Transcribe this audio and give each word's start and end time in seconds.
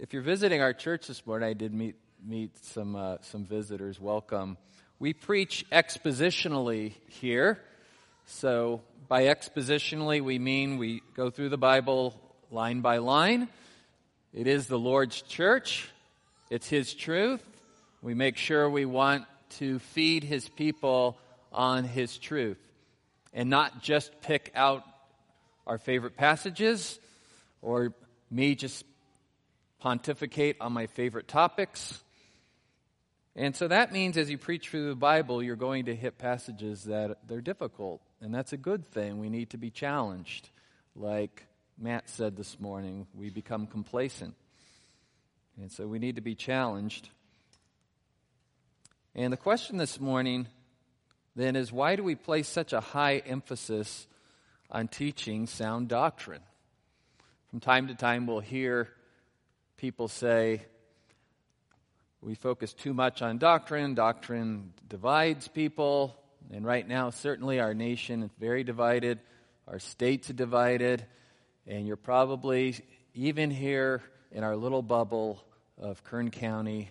If 0.00 0.12
you're 0.12 0.22
visiting 0.22 0.60
our 0.60 0.72
church 0.72 1.08
this 1.08 1.26
morning, 1.26 1.48
I 1.48 1.54
did 1.54 1.74
meet, 1.74 1.96
meet 2.24 2.56
some, 2.64 2.94
uh, 2.94 3.16
some 3.22 3.44
visitors. 3.44 4.00
Welcome. 4.00 4.56
We 5.00 5.12
preach 5.12 5.66
expositionally 5.72 6.92
here. 7.08 7.60
So, 8.24 8.82
by 9.08 9.24
expositionally, 9.24 10.22
we 10.22 10.38
mean 10.38 10.78
we 10.78 11.02
go 11.16 11.30
through 11.30 11.48
the 11.48 11.58
Bible 11.58 12.14
line 12.52 12.80
by 12.80 12.98
line. 12.98 13.48
It 14.32 14.46
is 14.46 14.68
the 14.68 14.78
Lord's 14.78 15.20
church, 15.22 15.90
it's 16.48 16.68
His 16.68 16.94
truth. 16.94 17.42
We 18.00 18.14
make 18.14 18.36
sure 18.36 18.70
we 18.70 18.84
want 18.84 19.24
to 19.58 19.80
feed 19.80 20.22
His 20.22 20.48
people 20.48 21.18
on 21.52 21.82
His 21.82 22.18
truth 22.18 22.60
and 23.34 23.50
not 23.50 23.82
just 23.82 24.12
pick 24.20 24.52
out 24.54 24.84
our 25.66 25.76
favorite 25.76 26.16
passages 26.16 27.00
or 27.62 27.92
me 28.30 28.54
just 28.54 28.84
pontificate 29.78 30.56
on 30.60 30.72
my 30.72 30.86
favorite 30.86 31.28
topics. 31.28 32.02
And 33.36 33.54
so 33.54 33.68
that 33.68 33.92
means 33.92 34.16
as 34.16 34.30
you 34.30 34.38
preach 34.38 34.68
through 34.68 34.88
the 34.88 34.96
Bible, 34.96 35.42
you're 35.42 35.56
going 35.56 35.84
to 35.84 35.94
hit 35.94 36.18
passages 36.18 36.84
that 36.84 37.18
they're 37.28 37.40
difficult. 37.40 38.00
And 38.20 38.34
that's 38.34 38.52
a 38.52 38.56
good 38.56 38.84
thing. 38.84 39.18
We 39.18 39.28
need 39.28 39.50
to 39.50 39.56
be 39.56 39.70
challenged. 39.70 40.50
Like 40.96 41.46
Matt 41.78 42.08
said 42.08 42.36
this 42.36 42.58
morning, 42.58 43.06
we 43.14 43.30
become 43.30 43.66
complacent. 43.68 44.34
And 45.60 45.70
so 45.70 45.86
we 45.86 45.98
need 45.98 46.16
to 46.16 46.22
be 46.22 46.34
challenged. 46.34 47.08
And 49.14 49.32
the 49.32 49.36
question 49.36 49.76
this 49.76 50.00
morning 50.00 50.48
then 51.36 51.54
is 51.54 51.72
why 51.72 51.94
do 51.94 52.02
we 52.02 52.16
place 52.16 52.48
such 52.48 52.72
a 52.72 52.80
high 52.80 53.18
emphasis 53.18 54.08
on 54.70 54.88
teaching 54.88 55.46
sound 55.46 55.88
doctrine? 55.88 56.42
From 57.50 57.60
time 57.60 57.86
to 57.86 57.94
time, 57.94 58.26
we'll 58.26 58.40
hear 58.40 58.88
people 59.78 60.08
say, 60.08 60.60
we 62.20 62.34
focus 62.34 62.72
too 62.72 62.92
much 62.92 63.22
on 63.22 63.38
doctrine. 63.38 63.94
Doctrine 63.94 64.72
divides 64.88 65.46
people. 65.48 66.16
And 66.52 66.66
right 66.66 66.86
now, 66.86 67.10
certainly 67.10 67.60
our 67.60 67.74
nation 67.74 68.24
is 68.24 68.30
very 68.40 68.64
divided. 68.64 69.20
Our 69.68 69.78
states 69.78 70.30
are 70.30 70.34
divided. 70.34 71.06
And 71.66 71.86
you're 71.86 71.96
probably, 71.96 72.74
even 73.14 73.50
here 73.52 74.02
in 74.32 74.42
our 74.42 74.56
little 74.56 74.82
bubble 74.82 75.42
of 75.80 76.02
Kern 76.02 76.30
County, 76.30 76.90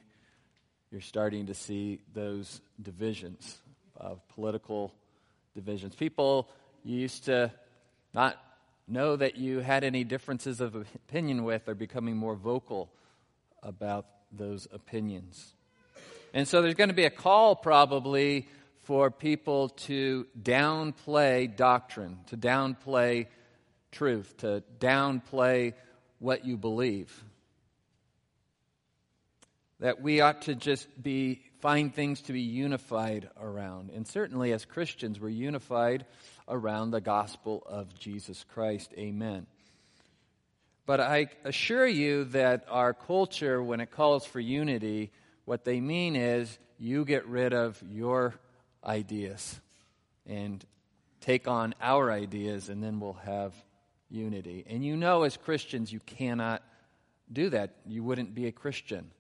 you're 0.89 1.01
starting 1.01 1.47
to 1.47 1.53
see 1.53 1.99
those 2.13 2.61
divisions 2.81 3.57
of 3.97 4.25
political 4.29 4.93
divisions. 5.55 5.93
People 5.93 6.47
you 6.85 6.97
used 6.99 7.25
to 7.25 7.51
not 8.13 8.37
know 8.87 9.15
that 9.15 9.37
you 9.37 9.59
had 9.59 9.83
any 9.83 10.03
differences 10.03 10.61
of 10.61 10.75
opinion 10.75 11.43
with 11.43 11.67
are 11.67 11.75
becoming 11.75 12.15
more 12.15 12.35
vocal 12.35 12.89
about 13.61 14.05
those 14.31 14.67
opinions. 14.71 15.53
And 16.33 16.47
so 16.47 16.61
there's 16.61 16.75
going 16.75 16.89
to 16.89 16.95
be 16.95 17.05
a 17.05 17.09
call 17.09 17.55
probably 17.55 18.47
for 18.83 19.11
people 19.11 19.69
to 19.69 20.25
downplay 20.41 21.53
doctrine, 21.53 22.19
to 22.27 22.37
downplay 22.37 23.27
truth, 23.91 24.37
to 24.37 24.63
downplay 24.79 25.73
what 26.19 26.45
you 26.45 26.57
believe. 26.57 27.23
That 29.79 30.01
we 30.01 30.21
ought 30.21 30.43
to 30.43 30.55
just 30.55 30.87
be 31.01 31.41
find 31.59 31.93
things 31.93 32.21
to 32.21 32.33
be 32.33 32.41
unified 32.41 33.29
around. 33.39 33.89
And 33.89 34.07
certainly 34.07 34.53
as 34.53 34.63
Christians, 34.65 35.19
we're 35.19 35.29
unified 35.29 36.05
around 36.47 36.91
the 36.91 37.01
gospel 37.01 37.63
of 37.67 37.93
Jesus 37.97 38.45
Christ. 38.53 38.93
Amen. 38.97 39.47
But 40.85 41.01
I 41.01 41.27
assure 41.43 41.85
you 41.85 42.23
that 42.25 42.65
our 42.69 42.93
culture, 42.93 43.61
when 43.61 43.81
it 43.81 43.91
calls 43.91 44.25
for 44.25 44.39
unity, 44.39 45.11
what 45.45 45.65
they 45.65 45.81
mean 45.81 46.15
is 46.15 46.57
you 46.79 47.03
get 47.03 47.27
rid 47.27 47.53
of 47.53 47.81
your 47.89 48.35
ideas 48.85 49.59
and 50.25 50.63
take 51.19 51.47
on 51.47 51.75
our 51.81 52.11
ideas, 52.11 52.69
and 52.69 52.81
then 52.81 52.99
we'll 52.99 53.19
have 53.25 53.53
unity. 54.09 54.65
And 54.69 54.85
you 54.85 54.95
know, 54.95 55.23
as 55.23 55.35
Christians, 55.35 55.91
you 55.91 55.99
cannot 55.99 56.63
do 57.31 57.49
that. 57.49 57.71
You 57.85 58.03
wouldn't 58.03 58.33
be 58.33 58.47
a 58.47 58.51
Christian. 58.51 59.11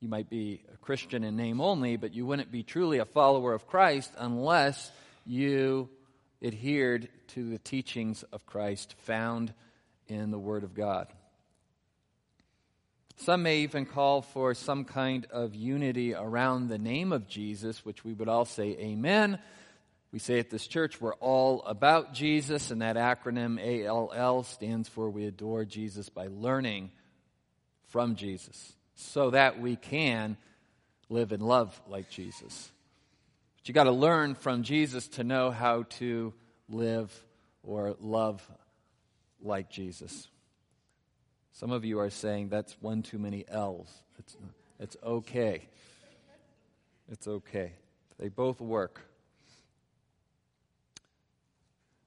You 0.00 0.08
might 0.08 0.30
be 0.30 0.62
a 0.72 0.76
Christian 0.78 1.24
in 1.24 1.36
name 1.36 1.60
only, 1.60 1.96
but 1.96 2.14
you 2.14 2.24
wouldn't 2.24 2.50
be 2.50 2.62
truly 2.62 2.98
a 2.98 3.04
follower 3.04 3.52
of 3.52 3.66
Christ 3.66 4.10
unless 4.16 4.90
you 5.26 5.90
adhered 6.42 7.08
to 7.28 7.50
the 7.50 7.58
teachings 7.58 8.22
of 8.32 8.46
Christ 8.46 8.94
found 8.98 9.52
in 10.06 10.30
the 10.30 10.38
Word 10.38 10.64
of 10.64 10.74
God. 10.74 11.08
Some 13.18 13.42
may 13.42 13.60
even 13.60 13.86
call 13.86 14.20
for 14.20 14.52
some 14.54 14.84
kind 14.84 15.26
of 15.30 15.54
unity 15.54 16.14
around 16.14 16.68
the 16.68 16.78
name 16.78 17.12
of 17.12 17.26
Jesus, 17.26 17.84
which 17.84 18.04
we 18.04 18.12
would 18.12 18.28
all 18.28 18.44
say 18.44 18.76
amen. 18.78 19.38
We 20.12 20.18
say 20.18 20.38
at 20.38 20.50
this 20.50 20.66
church, 20.66 21.00
we're 21.00 21.14
all 21.14 21.62
about 21.62 22.12
Jesus, 22.12 22.70
and 22.70 22.82
that 22.82 22.96
acronym 22.96 23.58
ALL 23.88 24.42
stands 24.42 24.88
for 24.88 25.10
We 25.10 25.24
Adore 25.24 25.64
Jesus 25.64 26.08
by 26.10 26.26
Learning 26.26 26.90
from 27.88 28.16
Jesus, 28.16 28.74
so 28.94 29.30
that 29.30 29.60
we 29.60 29.76
can 29.76 30.36
live 31.08 31.32
and 31.32 31.42
love 31.42 31.80
like 31.88 32.10
Jesus. 32.10 32.70
You 33.68 33.74
got 33.74 33.84
to 33.84 33.92
learn 33.92 34.36
from 34.36 34.62
Jesus 34.62 35.08
to 35.08 35.24
know 35.24 35.50
how 35.50 35.84
to 35.98 36.32
live 36.68 37.12
or 37.64 37.96
love 37.98 38.48
like 39.42 39.70
Jesus. 39.70 40.28
Some 41.52 41.72
of 41.72 41.84
you 41.84 41.98
are 41.98 42.10
saying 42.10 42.48
that's 42.48 42.76
one 42.80 43.02
too 43.02 43.18
many 43.18 43.44
L's. 43.48 43.90
It's, 44.18 44.36
it's 44.78 44.96
okay. 45.02 45.66
It's 47.10 47.26
okay. 47.26 47.72
They 48.20 48.28
both 48.28 48.60
work. 48.60 49.00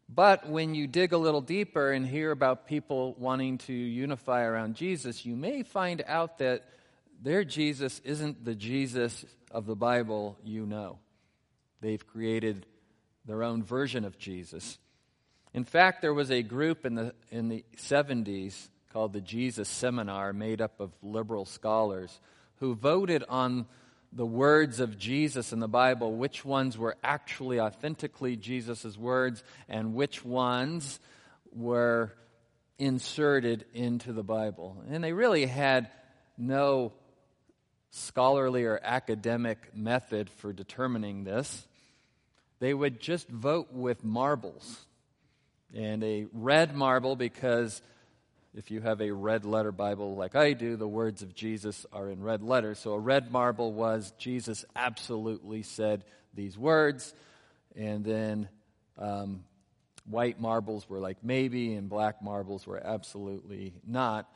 But 0.08 0.48
when 0.50 0.76
you 0.76 0.88
dig 0.88 1.12
a 1.12 1.18
little 1.18 1.42
deeper 1.42 1.92
and 1.92 2.08
hear 2.08 2.32
about 2.32 2.68
people 2.68 3.16
wanting 3.20 3.58
to 3.60 3.74
unify 3.74 4.44
around 4.44 4.76
Jesus, 4.76 5.26
you 5.26 5.36
may 5.36 5.64
find 5.64 6.04
out 6.08 6.38
that 6.38 6.66
their 7.22 7.44
Jesus 7.44 8.00
isn't 8.06 8.46
the 8.46 8.56
Jesus 8.56 9.26
of 9.52 9.66
the 9.66 9.76
Bible 9.76 10.38
you 10.44 10.66
know. 10.66 11.00
They've 11.82 12.06
created 12.06 12.66
their 13.26 13.44
own 13.44 13.64
version 13.64 14.06
of 14.06 14.18
Jesus. 14.18 14.78
In 15.54 15.64
fact, 15.64 16.02
there 16.02 16.14
was 16.14 16.32
a 16.32 16.44
group 16.44 16.86
in 16.86 16.96
the, 16.96 17.14
in 17.32 17.50
the 17.50 17.64
70s 17.78 18.70
called 18.92 19.14
the 19.14 19.22
Jesus 19.22 19.70
Seminar, 19.70 20.34
made 20.34 20.62
up 20.62 20.80
of 20.80 20.92
liberal 21.02 21.46
scholars, 21.46 22.20
who 22.58 22.76
voted 22.76 23.24
on 23.30 23.66
the 24.12 24.26
words 24.26 24.80
of 24.80 24.98
Jesus 24.98 25.54
in 25.54 25.60
the 25.60 25.68
Bible, 25.68 26.16
which 26.16 26.44
ones 26.44 26.78
were 26.78 26.98
actually 27.04 27.60
authentically 27.60 28.36
Jesus' 28.36 28.98
words, 28.98 29.44
and 29.68 29.94
which 29.94 30.26
ones 30.26 31.00
were 31.52 32.14
inserted 32.80 33.66
into 33.74 34.14
the 34.14 34.24
Bible. 34.24 34.84
And 34.90 35.04
they 35.04 35.14
really 35.14 35.46
had 35.46 35.90
no 36.38 36.94
scholarly 37.92 38.66
or 38.66 38.80
academic 38.82 39.76
method 39.76 40.30
for 40.30 40.54
determining 40.54 41.24
this. 41.24 41.68
They 42.60 42.74
would 42.74 43.00
just 43.00 43.28
vote 43.30 43.72
with 43.72 44.04
marbles 44.04 44.86
and 45.74 46.04
a 46.04 46.28
red 46.34 46.76
marble 46.76 47.16
because 47.16 47.82
if 48.56 48.72
you 48.72 48.82
have 48.82 49.02
a 49.02 49.12
red 49.12 49.46
letter 49.46 49.72
Bible 49.72 50.16
like 50.16 50.36
I 50.36 50.54
do, 50.54 50.76
the 50.76 50.88
words 50.88 51.22
of 51.22 51.36
Jesus 51.36 51.86
are 51.94 52.10
in 52.10 52.22
red 52.22 52.42
letters. 52.42 52.80
So 52.80 52.94
a 52.94 53.00
red 53.00 53.32
marble 53.32 53.72
was 53.72 54.12
Jesus 54.18 54.66
absolutely 54.76 55.64
said 55.64 56.04
these 56.34 56.58
words. 56.58 57.14
And 57.76 58.04
then 58.04 58.50
um, 58.98 59.44
white 60.06 60.40
marbles 60.40 60.90
were 60.90 61.00
like 61.00 61.18
maybe, 61.24 61.76
and 61.76 61.88
black 61.88 62.22
marbles 62.22 62.66
were 62.66 62.82
absolutely 62.84 63.74
not. 63.86 64.30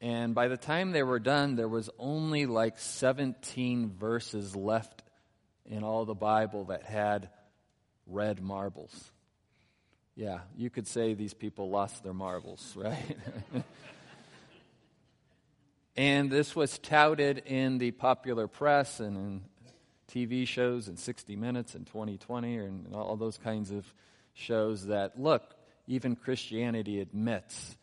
And 0.00 0.34
by 0.34 0.48
the 0.48 0.56
time 0.56 0.92
they 0.92 1.02
were 1.02 1.18
done, 1.18 1.56
there 1.56 1.68
was 1.68 1.90
only 1.98 2.46
like 2.46 2.78
17 2.78 3.90
verses 3.98 4.56
left 4.56 5.02
in 5.66 5.82
all 5.82 6.04
the 6.04 6.14
Bible 6.14 6.64
that 6.66 6.84
had 6.84 7.28
red 8.08 8.40
marbles. 8.40 9.12
Yeah, 10.16 10.40
you 10.56 10.70
could 10.70 10.88
say 10.88 11.14
these 11.14 11.34
people 11.34 11.70
lost 11.70 12.02
their 12.02 12.14
marbles, 12.14 12.74
right? 12.76 13.16
and 15.96 16.30
this 16.30 16.56
was 16.56 16.78
touted 16.78 17.42
in 17.46 17.78
the 17.78 17.92
popular 17.92 18.48
press 18.48 18.98
and 18.98 19.16
in 19.16 19.42
TV 20.10 20.46
shows 20.46 20.88
and 20.88 20.98
60 20.98 21.36
Minutes 21.36 21.74
and 21.74 21.86
2020 21.86 22.56
and 22.56 22.94
all 22.94 23.16
those 23.16 23.38
kinds 23.38 23.70
of 23.70 23.86
shows 24.32 24.86
that, 24.86 25.20
look, 25.20 25.54
even 25.86 26.16
Christianity 26.16 27.00
admits. 27.00 27.76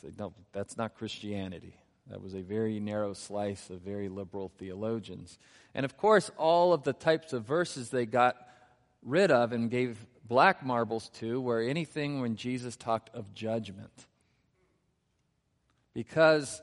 Say, 0.00 0.08
no, 0.18 0.32
that's 0.52 0.76
not 0.76 0.96
Christianity. 0.96 1.76
That 2.08 2.20
was 2.20 2.34
a 2.34 2.40
very 2.40 2.80
narrow 2.80 3.12
slice 3.12 3.70
of 3.70 3.80
very 3.80 4.08
liberal 4.08 4.50
theologians. 4.58 5.38
And 5.74 5.84
of 5.84 5.96
course, 5.96 6.30
all 6.36 6.72
of 6.72 6.82
the 6.82 6.92
types 6.92 7.32
of 7.32 7.44
verses 7.44 7.90
they 7.90 8.06
got 8.06 8.36
rid 9.02 9.30
of 9.30 9.52
and 9.52 9.70
gave 9.70 10.04
black 10.24 10.64
marbles 10.64 11.10
to 11.14 11.40
were 11.40 11.60
anything 11.60 12.20
when 12.20 12.36
Jesus 12.36 12.76
talked 12.76 13.10
of 13.14 13.34
judgment. 13.34 14.06
Because 15.94 16.62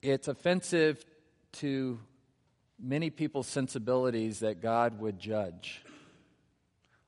it's 0.00 0.28
offensive 0.28 1.04
to 1.52 2.00
many 2.80 3.10
people's 3.10 3.46
sensibilities 3.46 4.40
that 4.40 4.60
God 4.60 4.98
would 4.98 5.18
judge. 5.18 5.84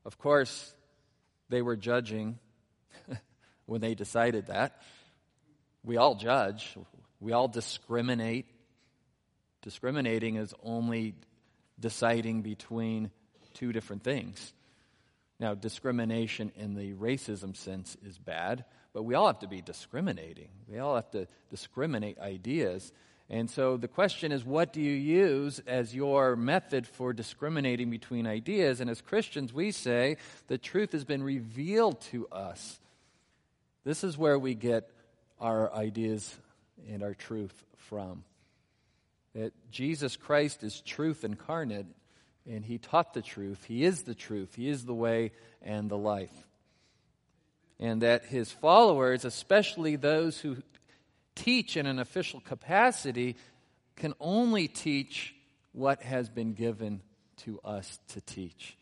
Of 0.05 0.19
course, 0.19 0.73
they 1.49 1.63
were 1.63 1.77
judging 1.77 2.39
when 3.67 3.81
they 3.81 3.95
decided 3.95 4.47
that. 4.47 4.81
We 5.83 5.97
all 5.97 6.15
judge, 6.15 6.77
we 7.21 7.33
all 7.33 7.49
discriminate. 7.49 8.47
Discriminating 9.63 10.37
is 10.37 10.55
only 10.63 11.15
deciding 11.81 12.43
between 12.43 13.11
two 13.55 13.73
different 13.73 14.03
things. 14.03 14.53
Now, 15.41 15.55
discrimination 15.55 16.53
in 16.57 16.75
the 16.75 16.93
racism 16.95 17.57
sense 17.57 17.97
is 18.07 18.19
bad, 18.19 18.65
but 18.93 19.03
we 19.03 19.15
all 19.15 19.27
have 19.27 19.41
to 19.41 19.49
be 19.49 19.63
discriminating. 19.63 20.49
We 20.69 20.79
all 20.79 20.95
have 20.95 21.11
to 21.13 21.27
discriminate 21.51 22.19
ideas. 22.19 22.93
And 23.29 23.51
so 23.51 23.77
the 23.77 23.89
question 23.89 24.33
is, 24.33 24.45
what 24.45 24.73
do 24.73 24.81
you 24.81 24.93
use 24.93 25.61
as 25.67 25.95
your 25.95 26.37
method 26.37 26.87
for 26.87 27.13
discriminating 27.13 27.91
between 27.91 28.27
ideas? 28.27 28.81
And 28.81 28.89
as 28.91 29.01
Christians, 29.01 29.53
we 29.53 29.73
say 29.73 30.19
the 30.47 30.59
truth 30.59 30.93
has 30.93 31.05
been 31.05 31.23
revealed 31.23 32.01
to 32.13 32.29
us. 32.29 32.79
This 33.85 34.05
is 34.05 34.17
where 34.17 34.39
we 34.39 34.55
get 34.55 34.89
our 35.41 35.73
ideas 35.73 36.35
and 36.89 37.03
our 37.03 37.15
truth 37.15 37.55
from. 37.77 38.25
That 39.35 39.53
Jesus 39.71 40.17
Christ 40.17 40.63
is 40.63 40.81
truth 40.81 41.25
incarnate, 41.25 41.87
and 42.49 42.65
He 42.65 42.79
taught 42.79 43.15
the 43.15 43.23
truth. 43.23 43.65
He 43.65 43.85
is 43.85 44.03
the 44.03 44.15
truth. 44.15 44.55
He 44.55 44.69
is 44.69 44.85
the 44.85 44.95
way 44.95 45.33
and 45.63 45.91
the 45.91 45.99
life. 45.99 46.35
And 47.81 48.03
that 48.03 48.27
His 48.27 48.51
followers, 48.51 49.25
especially 49.25 49.97
those 49.97 50.39
who 50.39 50.57
teach 51.35 51.77
in 51.77 51.87
an 51.87 51.99
official 51.99 52.41
capacity 52.41 53.37
can 53.97 54.15
only 54.21 54.69
teach 54.69 55.35
what 55.73 56.03
has 56.03 56.29
been 56.29 56.53
given 56.53 57.01
to 57.39 57.61
us 57.65 57.99
to 58.09 58.21
teach. 58.21 58.77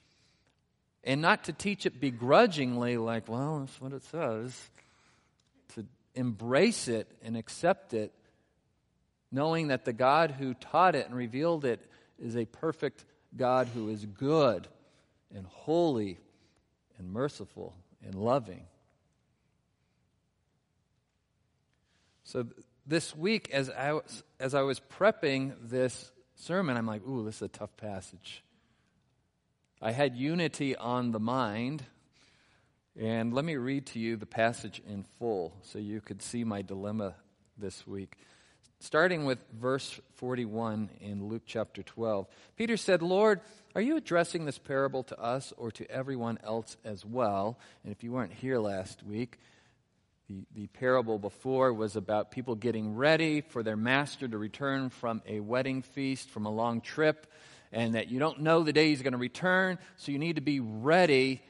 And 1.05 1.21
not 1.21 1.45
to 1.45 1.53
teach 1.53 1.87
it 1.87 2.01
begrudgingly, 2.01 2.97
like, 2.97 3.29
well, 3.29 3.61
that's 3.61 3.81
what 3.81 3.93
it 3.93 4.05
says. 4.05 4.71
To 5.75 5.85
embrace 6.15 6.87
it 6.87 7.09
and 7.25 7.37
accept 7.37 7.95
it, 7.95 8.13
knowing 9.33 9.69
that 9.69 9.85
the 9.85 9.93
God 9.93 10.33
who 10.33 10.55
taught 10.55 10.95
it 10.95 11.07
and 11.07 11.17
revealed 11.17 11.65
it 11.65 11.81
is 12.23 12.37
a 12.37 12.45
perfect 12.45 13.05
God 13.37 13.69
who 13.69 13.89
is 13.89 14.05
good 14.05 14.69
and 15.35 15.47
holy 15.47 16.19
and 16.99 17.13
merciful 17.13 17.75
and 18.05 18.15
loving. 18.15 18.65
So 22.25 22.47
this 22.87 23.15
week, 23.17 23.51
as 23.53 23.71
I 23.71 23.93
was, 23.93 24.23
as 24.41 24.55
I 24.55 24.63
was 24.63 24.81
prepping 24.81 25.55
this 25.63 26.11
sermon, 26.37 26.77
I'm 26.77 26.87
like, 26.87 27.07
ooh, 27.07 27.25
this 27.25 27.37
is 27.37 27.43
a 27.43 27.49
tough 27.49 27.77
passage. 27.77 28.43
I 29.81 29.93
had 29.93 30.17
unity 30.17 30.77
on 30.77 31.13
the 31.13 31.21
mind. 31.21 31.85
And 32.99 33.33
let 33.33 33.47
me 33.47 33.57
read 33.57 33.87
to 33.87 33.99
you 33.99 34.17
the 34.17 34.27
passage 34.27 34.83
in 34.87 35.05
full 35.19 35.55
so 35.63 35.79
you 35.79 36.03
could 36.03 36.21
see 36.21 36.45
my 36.45 36.61
dilemma 36.61 37.15
this 37.57 37.87
week. 37.87 38.17
Starting 38.83 39.25
with 39.25 39.39
verse 39.53 40.01
41 40.15 40.91
in 41.01 41.29
Luke 41.29 41.45
chapter 41.47 41.85
12. 41.85 42.27
Peter 42.57 42.77
said, 42.77 43.01
Lord, 43.01 43.41
are 43.77 43.81
you 43.81 43.97
addressing 43.97 44.45
this 44.45 44.59
parable 44.59 45.05
to 45.05 45.21
us 45.21 45.53
or 45.57 45.71
to 45.71 45.89
everyone 45.89 46.37
else 46.43 46.77
as 46.85 47.07
well? 47.07 47.61
And 47.85 47.93
if 47.93 48.03
you 48.03 48.11
weren't 48.11 48.33
here 48.33 48.59
last 48.59 49.05
week, 49.05 49.39
the, 50.29 50.45
the 50.53 50.67
parable 50.67 51.21
before 51.21 51.73
was 51.73 51.95
about 51.95 52.33
people 52.33 52.57
getting 52.57 52.97
ready 52.97 53.41
for 53.41 53.63
their 53.63 53.77
master 53.77 54.27
to 54.27 54.37
return 54.37 54.91
from 54.91 55.23
a 55.29 55.39
wedding 55.39 55.83
feast, 55.83 56.29
from 56.29 56.45
a 56.45 56.51
long 56.51 56.81
trip, 56.81 57.29
and 57.71 57.95
that 57.95 58.11
you 58.11 58.19
don't 58.19 58.41
know 58.41 58.65
the 58.65 58.73
day 58.73 58.89
he's 58.89 59.03
going 59.03 59.13
to 59.13 59.19
return, 59.19 59.79
so 59.97 60.11
you 60.11 60.19
need 60.19 60.35
to 60.35 60.43
be 60.43 60.59
ready 60.59 61.41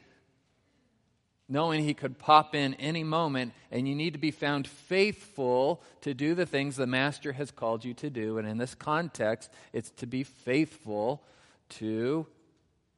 knowing 1.52 1.84
he 1.84 1.92
could 1.92 2.18
pop 2.18 2.54
in 2.54 2.72
any 2.74 3.04
moment, 3.04 3.52
and 3.70 3.86
you 3.86 3.94
need 3.94 4.14
to 4.14 4.18
be 4.18 4.30
found 4.30 4.66
faithful 4.66 5.82
to 6.00 6.14
do 6.14 6.34
the 6.34 6.46
things 6.46 6.76
the 6.76 6.86
Master 6.86 7.32
has 7.32 7.50
called 7.50 7.84
you 7.84 7.92
to 7.92 8.08
do. 8.08 8.38
And 8.38 8.48
in 8.48 8.56
this 8.56 8.74
context, 8.74 9.50
it's 9.72 9.90
to 9.98 10.06
be 10.06 10.24
faithful 10.24 11.22
to 11.68 12.26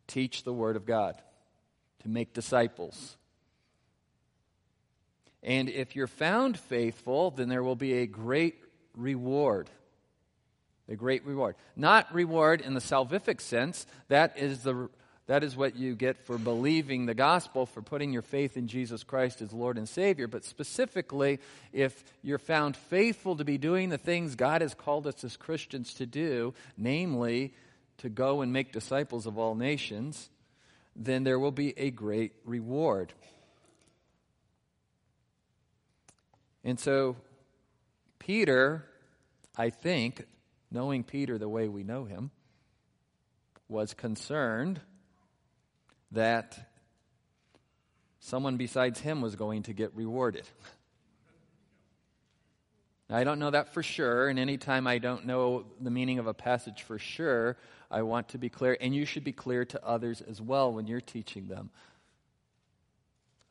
teach 0.06 0.44
the 0.44 0.52
Word 0.52 0.76
of 0.76 0.86
God, 0.86 1.20
to 2.02 2.08
make 2.08 2.32
disciples. 2.32 3.16
And 5.42 5.68
if 5.68 5.96
you're 5.96 6.06
found 6.06 6.56
faithful, 6.56 7.32
then 7.32 7.48
there 7.48 7.64
will 7.64 7.76
be 7.76 7.94
a 7.94 8.06
great 8.06 8.54
reward. 8.96 9.68
A 10.88 10.94
great 10.94 11.26
reward. 11.26 11.56
Not 11.74 12.12
reward 12.14 12.60
in 12.60 12.74
the 12.74 12.80
salvific 12.80 13.40
sense. 13.40 13.86
That 14.08 14.38
is 14.38 14.62
the 14.62 14.88
that 15.26 15.42
is 15.42 15.56
what 15.56 15.76
you 15.76 15.94
get 15.94 16.18
for 16.26 16.36
believing 16.36 17.06
the 17.06 17.14
gospel, 17.14 17.64
for 17.64 17.80
putting 17.80 18.12
your 18.12 18.22
faith 18.22 18.56
in 18.58 18.68
Jesus 18.68 19.02
Christ 19.02 19.40
as 19.40 19.52
Lord 19.54 19.78
and 19.78 19.88
Savior. 19.88 20.26
But 20.28 20.44
specifically, 20.44 21.40
if 21.72 22.04
you're 22.22 22.38
found 22.38 22.76
faithful 22.76 23.36
to 23.36 23.44
be 23.44 23.56
doing 23.56 23.88
the 23.88 23.98
things 23.98 24.34
God 24.34 24.60
has 24.60 24.74
called 24.74 25.06
us 25.06 25.24
as 25.24 25.38
Christians 25.38 25.94
to 25.94 26.06
do, 26.06 26.52
namely 26.76 27.54
to 27.98 28.10
go 28.10 28.42
and 28.42 28.52
make 28.52 28.72
disciples 28.72 29.24
of 29.24 29.38
all 29.38 29.54
nations, 29.54 30.28
then 30.94 31.24
there 31.24 31.38
will 31.38 31.52
be 31.52 31.72
a 31.78 31.90
great 31.90 32.32
reward. 32.44 33.14
And 36.62 36.78
so, 36.78 37.16
Peter, 38.18 38.84
I 39.56 39.70
think, 39.70 40.26
knowing 40.70 41.02
Peter 41.02 41.38
the 41.38 41.48
way 41.48 41.68
we 41.68 41.82
know 41.82 42.04
him, 42.04 42.30
was 43.68 43.94
concerned 43.94 44.80
that 46.14 46.70
someone 48.20 48.56
besides 48.56 49.00
him 49.00 49.20
was 49.20 49.36
going 49.36 49.62
to 49.64 49.72
get 49.72 49.94
rewarded. 49.94 50.48
Now, 53.08 53.16
I 53.16 53.24
don't 53.24 53.38
know 53.38 53.50
that 53.50 53.74
for 53.74 53.82
sure, 53.82 54.28
and 54.28 54.38
anytime 54.38 54.86
I 54.86 54.98
don't 54.98 55.26
know 55.26 55.66
the 55.80 55.90
meaning 55.90 56.18
of 56.18 56.26
a 56.26 56.34
passage 56.34 56.82
for 56.82 56.98
sure, 56.98 57.58
I 57.90 58.02
want 58.02 58.28
to 58.30 58.38
be 58.38 58.48
clear, 58.48 58.78
and 58.80 58.94
you 58.94 59.04
should 59.04 59.24
be 59.24 59.32
clear 59.32 59.64
to 59.66 59.86
others 59.86 60.22
as 60.22 60.40
well 60.40 60.72
when 60.72 60.86
you're 60.86 61.02
teaching 61.02 61.48
them. 61.48 61.70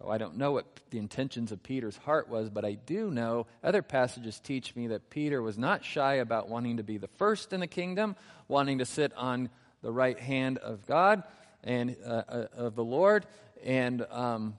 Oh, 0.02 0.10
I 0.10 0.18
don't 0.18 0.38
know 0.38 0.52
what 0.52 0.66
the 0.90 0.98
intentions 0.98 1.52
of 1.52 1.62
Peter's 1.62 1.98
heart 1.98 2.28
was, 2.28 2.50
but 2.50 2.66
I 2.66 2.74
do 2.74 3.12
know 3.12 3.46
other 3.64 3.82
passages 3.82 4.40
teach 4.40 4.76
me 4.76 4.88
that 4.88 5.10
Peter 5.10 5.42
was 5.42 5.58
not 5.58 5.86
shy 5.86 6.16
about 6.16 6.50
wanting 6.50 6.78
to 6.78 6.84
be 6.84 6.98
the 6.98 7.08
first 7.08 7.54
in 7.54 7.60
the 7.60 7.68
kingdom, 7.68 8.16
wanting 8.48 8.80
to 8.80 8.86
sit 8.86 9.14
on 9.16 9.50
the 9.82 9.92
right 9.92 10.20
hand 10.20 10.58
of 10.58 10.86
God 10.88 11.24
and 11.64 11.96
uh, 12.06 12.10
uh, 12.10 12.46
of 12.56 12.76
the 12.76 12.84
Lord, 12.84 13.26
and 13.64 14.06
um, 14.12 14.58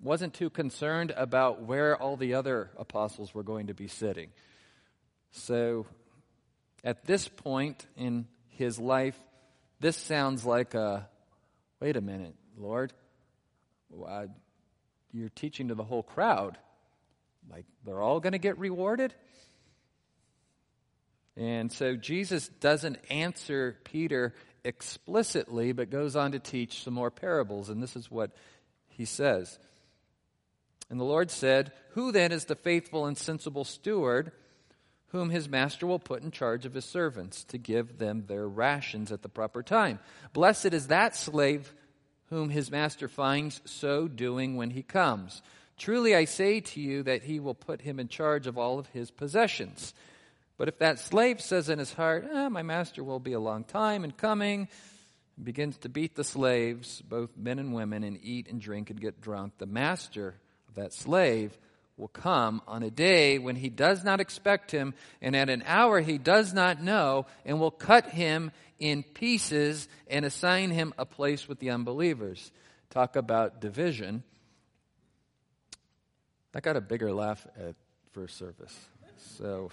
wasn't 0.00 0.34
too 0.34 0.50
concerned 0.50 1.12
about 1.16 1.62
where 1.62 1.96
all 2.00 2.16
the 2.16 2.34
other 2.34 2.70
apostles 2.76 3.34
were 3.34 3.42
going 3.42 3.68
to 3.68 3.74
be 3.74 3.88
sitting. 3.88 4.30
So, 5.32 5.86
at 6.82 7.04
this 7.04 7.28
point 7.28 7.86
in 7.96 8.26
his 8.48 8.78
life, 8.78 9.18
this 9.80 9.96
sounds 9.96 10.44
like 10.44 10.74
a 10.74 11.08
wait 11.80 11.96
a 11.96 12.00
minute, 12.00 12.34
Lord 12.56 12.92
you're 15.14 15.30
teaching 15.30 15.68
to 15.68 15.74
the 15.74 15.84
whole 15.84 16.02
crowd. 16.02 16.58
Like, 17.50 17.64
they're 17.84 18.02
all 18.02 18.20
going 18.20 18.32
to 18.32 18.38
get 18.38 18.58
rewarded? 18.58 19.14
And 21.36 21.70
so 21.72 21.96
Jesus 21.96 22.48
doesn't 22.48 22.98
answer 23.10 23.76
Peter 23.84 24.34
explicitly, 24.64 25.72
but 25.72 25.90
goes 25.90 26.16
on 26.16 26.32
to 26.32 26.38
teach 26.38 26.82
some 26.82 26.94
more 26.94 27.10
parables. 27.10 27.68
And 27.68 27.82
this 27.82 27.96
is 27.96 28.10
what 28.10 28.30
he 28.88 29.04
says. 29.04 29.58
And 30.90 30.98
the 30.98 31.04
Lord 31.04 31.30
said, 31.30 31.72
Who 31.90 32.12
then 32.12 32.32
is 32.32 32.46
the 32.46 32.54
faithful 32.54 33.06
and 33.06 33.16
sensible 33.16 33.64
steward 33.64 34.32
whom 35.08 35.30
his 35.30 35.48
master 35.48 35.86
will 35.86 36.00
put 36.00 36.22
in 36.22 36.30
charge 36.30 36.66
of 36.66 36.74
his 36.74 36.84
servants 36.84 37.44
to 37.44 37.58
give 37.58 37.98
them 37.98 38.24
their 38.26 38.48
rations 38.48 39.12
at 39.12 39.22
the 39.22 39.28
proper 39.28 39.62
time? 39.62 40.00
Blessed 40.32 40.72
is 40.72 40.88
that 40.88 41.14
slave 41.14 41.72
whom 42.30 42.50
his 42.50 42.70
master 42.70 43.06
finds 43.06 43.60
so 43.64 44.08
doing 44.08 44.56
when 44.56 44.70
he 44.70 44.82
comes. 44.82 45.42
Truly 45.76 46.14
I 46.14 46.24
say 46.24 46.60
to 46.60 46.80
you 46.80 47.02
that 47.04 47.24
he 47.24 47.40
will 47.40 47.54
put 47.54 47.82
him 47.82 47.98
in 47.98 48.08
charge 48.08 48.46
of 48.46 48.58
all 48.58 48.78
of 48.78 48.88
his 48.88 49.10
possessions. 49.10 49.94
But 50.56 50.68
if 50.68 50.78
that 50.78 50.98
slave 50.98 51.40
says 51.40 51.68
in 51.68 51.78
his 51.78 51.92
heart, 51.92 52.28
eh, 52.30 52.48
My 52.48 52.62
master 52.62 53.02
will 53.02 53.20
be 53.20 53.32
a 53.32 53.40
long 53.40 53.64
time 53.64 54.04
in 54.04 54.12
coming, 54.12 54.68
begins 55.42 55.76
to 55.78 55.88
beat 55.88 56.14
the 56.14 56.24
slaves, 56.24 57.02
both 57.02 57.36
men 57.36 57.58
and 57.58 57.74
women, 57.74 58.04
and 58.04 58.18
eat 58.22 58.48
and 58.48 58.60
drink 58.60 58.90
and 58.90 59.00
get 59.00 59.20
drunk, 59.20 59.54
the 59.58 59.66
master 59.66 60.36
of 60.68 60.76
that 60.76 60.92
slave 60.92 61.56
will 61.96 62.08
come 62.08 62.60
on 62.66 62.82
a 62.82 62.90
day 62.90 63.38
when 63.38 63.56
he 63.56 63.68
does 63.68 64.04
not 64.04 64.20
expect 64.20 64.70
him, 64.70 64.94
and 65.20 65.36
at 65.36 65.48
an 65.48 65.62
hour 65.66 66.00
he 66.00 66.18
does 66.18 66.52
not 66.52 66.82
know, 66.82 67.26
and 67.44 67.60
will 67.60 67.70
cut 67.70 68.06
him 68.06 68.50
in 68.78 69.02
pieces 69.02 69.88
and 70.08 70.24
assign 70.24 70.70
him 70.70 70.92
a 70.98 71.06
place 71.06 71.48
with 71.48 71.58
the 71.58 71.70
unbelievers. 71.70 72.50
Talk 72.90 73.16
about 73.16 73.60
division. 73.60 74.22
I 76.54 76.60
got 76.60 76.76
a 76.76 76.80
bigger 76.80 77.12
laugh 77.12 77.44
at 77.56 77.74
first 78.12 78.36
service. 78.36 78.76
So 79.36 79.70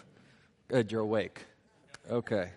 Good, 0.71 0.89
you're 0.89 1.01
awake. 1.01 1.43
Okay. 2.09 2.49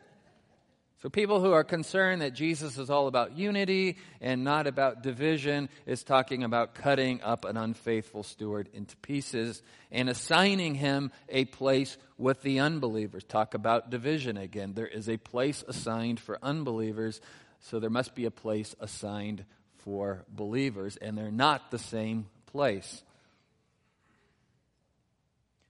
So, 1.03 1.09
people 1.09 1.41
who 1.41 1.51
are 1.51 1.65
concerned 1.65 2.23
that 2.23 2.33
Jesus 2.33 2.79
is 2.79 2.89
all 2.89 3.09
about 3.09 3.37
unity 3.37 3.97
and 4.21 4.45
not 4.45 4.69
about 4.69 5.03
division 5.03 5.69
is 5.85 6.05
talking 6.05 6.45
about 6.45 6.77
cutting 6.77 7.23
up 7.25 7.45
an 7.45 7.57
unfaithful 7.57 8.23
steward 8.23 8.69
into 8.73 8.97
pieces 8.99 9.65
and 9.91 10.09
assigning 10.09 10.77
him 10.77 11.11
a 11.29 11.45
place 11.47 11.97
with 12.17 12.41
the 12.43 12.61
unbelievers. 12.61 13.25
Talk 13.25 13.55
about 13.55 13.91
division 13.91 14.37
again. 14.37 14.75
There 14.75 14.87
is 14.87 15.09
a 15.09 15.17
place 15.17 15.65
assigned 15.67 16.21
for 16.21 16.39
unbelievers, 16.41 17.21
so 17.59 17.81
there 17.81 17.91
must 17.91 18.15
be 18.15 18.27
a 18.27 18.31
place 18.31 18.77
assigned 18.79 19.45
for 19.79 20.25
believers, 20.29 20.97
and 20.99 21.19
they're 21.19 21.33
not 21.33 21.73
the 21.73 21.81
same 21.81 22.27
place. 22.47 23.03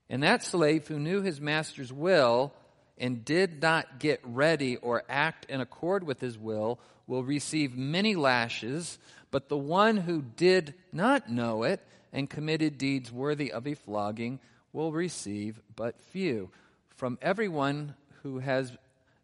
And 0.09 0.23
that 0.23 0.43
slave 0.43 0.87
who 0.87 0.99
knew 0.99 1.21
his 1.21 1.41
master's 1.41 1.91
will 1.91 2.53
and 2.97 3.25
did 3.25 3.61
not 3.61 3.99
get 3.99 4.21
ready 4.23 4.77
or 4.77 5.03
act 5.09 5.45
in 5.49 5.61
accord 5.61 6.03
with 6.03 6.19
his 6.19 6.37
will 6.37 6.79
will 7.07 7.23
receive 7.23 7.77
many 7.77 8.15
lashes, 8.15 8.97
but 9.31 9.49
the 9.49 9.57
one 9.57 9.97
who 9.97 10.21
did 10.21 10.73
not 10.91 11.29
know 11.29 11.63
it 11.63 11.85
and 12.13 12.29
committed 12.29 12.77
deeds 12.77 13.11
worthy 13.11 13.51
of 13.51 13.67
a 13.67 13.73
flogging 13.73 14.39
will 14.73 14.91
receive 14.91 15.59
but 15.75 15.99
few. 15.99 16.49
From 16.95 17.17
everyone 17.21 17.95
who 18.23 18.39
has 18.39 18.71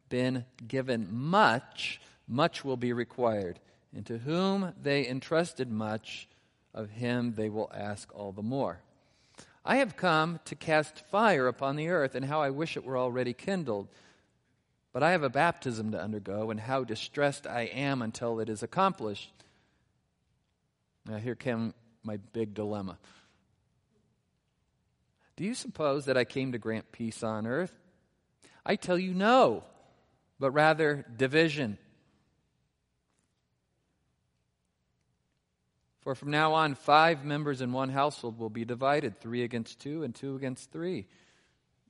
been 0.09 0.45
given 0.67 1.07
much, 1.11 2.01
much 2.27 2.65
will 2.65 2.77
be 2.77 2.93
required. 2.93 3.59
And 3.95 4.05
to 4.07 4.17
whom 4.17 4.73
they 4.81 5.07
entrusted 5.07 5.71
much, 5.71 6.27
of 6.73 6.89
him 6.89 7.33
they 7.35 7.50
will 7.50 7.71
ask 7.73 8.09
all 8.15 8.31
the 8.31 8.41
more. 8.41 8.79
I 9.63 9.77
have 9.77 9.96
come 9.96 10.39
to 10.46 10.56
cast 10.56 11.06
fire 11.08 11.48
upon 11.48 11.75
the 11.75 11.89
earth, 11.89 12.15
and 12.15 12.25
how 12.25 12.41
I 12.41 12.50
wish 12.50 12.75
it 12.75 12.84
were 12.84 12.98
already 12.98 13.34
kindled. 13.34 13.88
But 14.94 15.03
I 15.03 15.12
have 15.12 15.24
a 15.24 15.30
baptism 15.30 15.91
to 15.91 16.01
undergo, 16.01 16.50
and 16.50 16.60
how 16.60 16.84
distressed 16.84 17.46
I 17.46 17.62
am 17.62 18.01
until 18.01 18.39
it 18.39 18.50
is 18.50 18.63
accomplished. 18.63 19.32
Now, 21.06 21.18
here 21.18 21.36
came 21.36 21.74
my 22.03 22.18
big 22.18 22.53
dilemma. 22.53 22.98
Do 25.36 25.44
you 25.44 25.53
suppose 25.53 26.06
that 26.06 26.18
I 26.18 26.25
came 26.25 26.51
to 26.51 26.58
grant 26.58 26.91
peace 26.91 27.24
on 27.24 27.48
earth? 27.48 27.74
I 28.65 28.75
tell 28.75 28.98
you 28.98 29.13
no, 29.13 29.63
but 30.39 30.51
rather 30.51 31.06
division. 31.15 31.77
For 36.01 36.15
from 36.15 36.31
now 36.31 36.53
on, 36.53 36.75
five 36.75 37.24
members 37.24 37.62
in 37.62 37.72
one 37.72 37.89
household 37.89 38.39
will 38.39 38.50
be 38.50 38.65
divided 38.65 39.20
three 39.20 39.43
against 39.43 39.79
two, 39.79 40.03
and 40.03 40.13
two 40.13 40.36
against 40.36 40.72
three. 40.72 41.05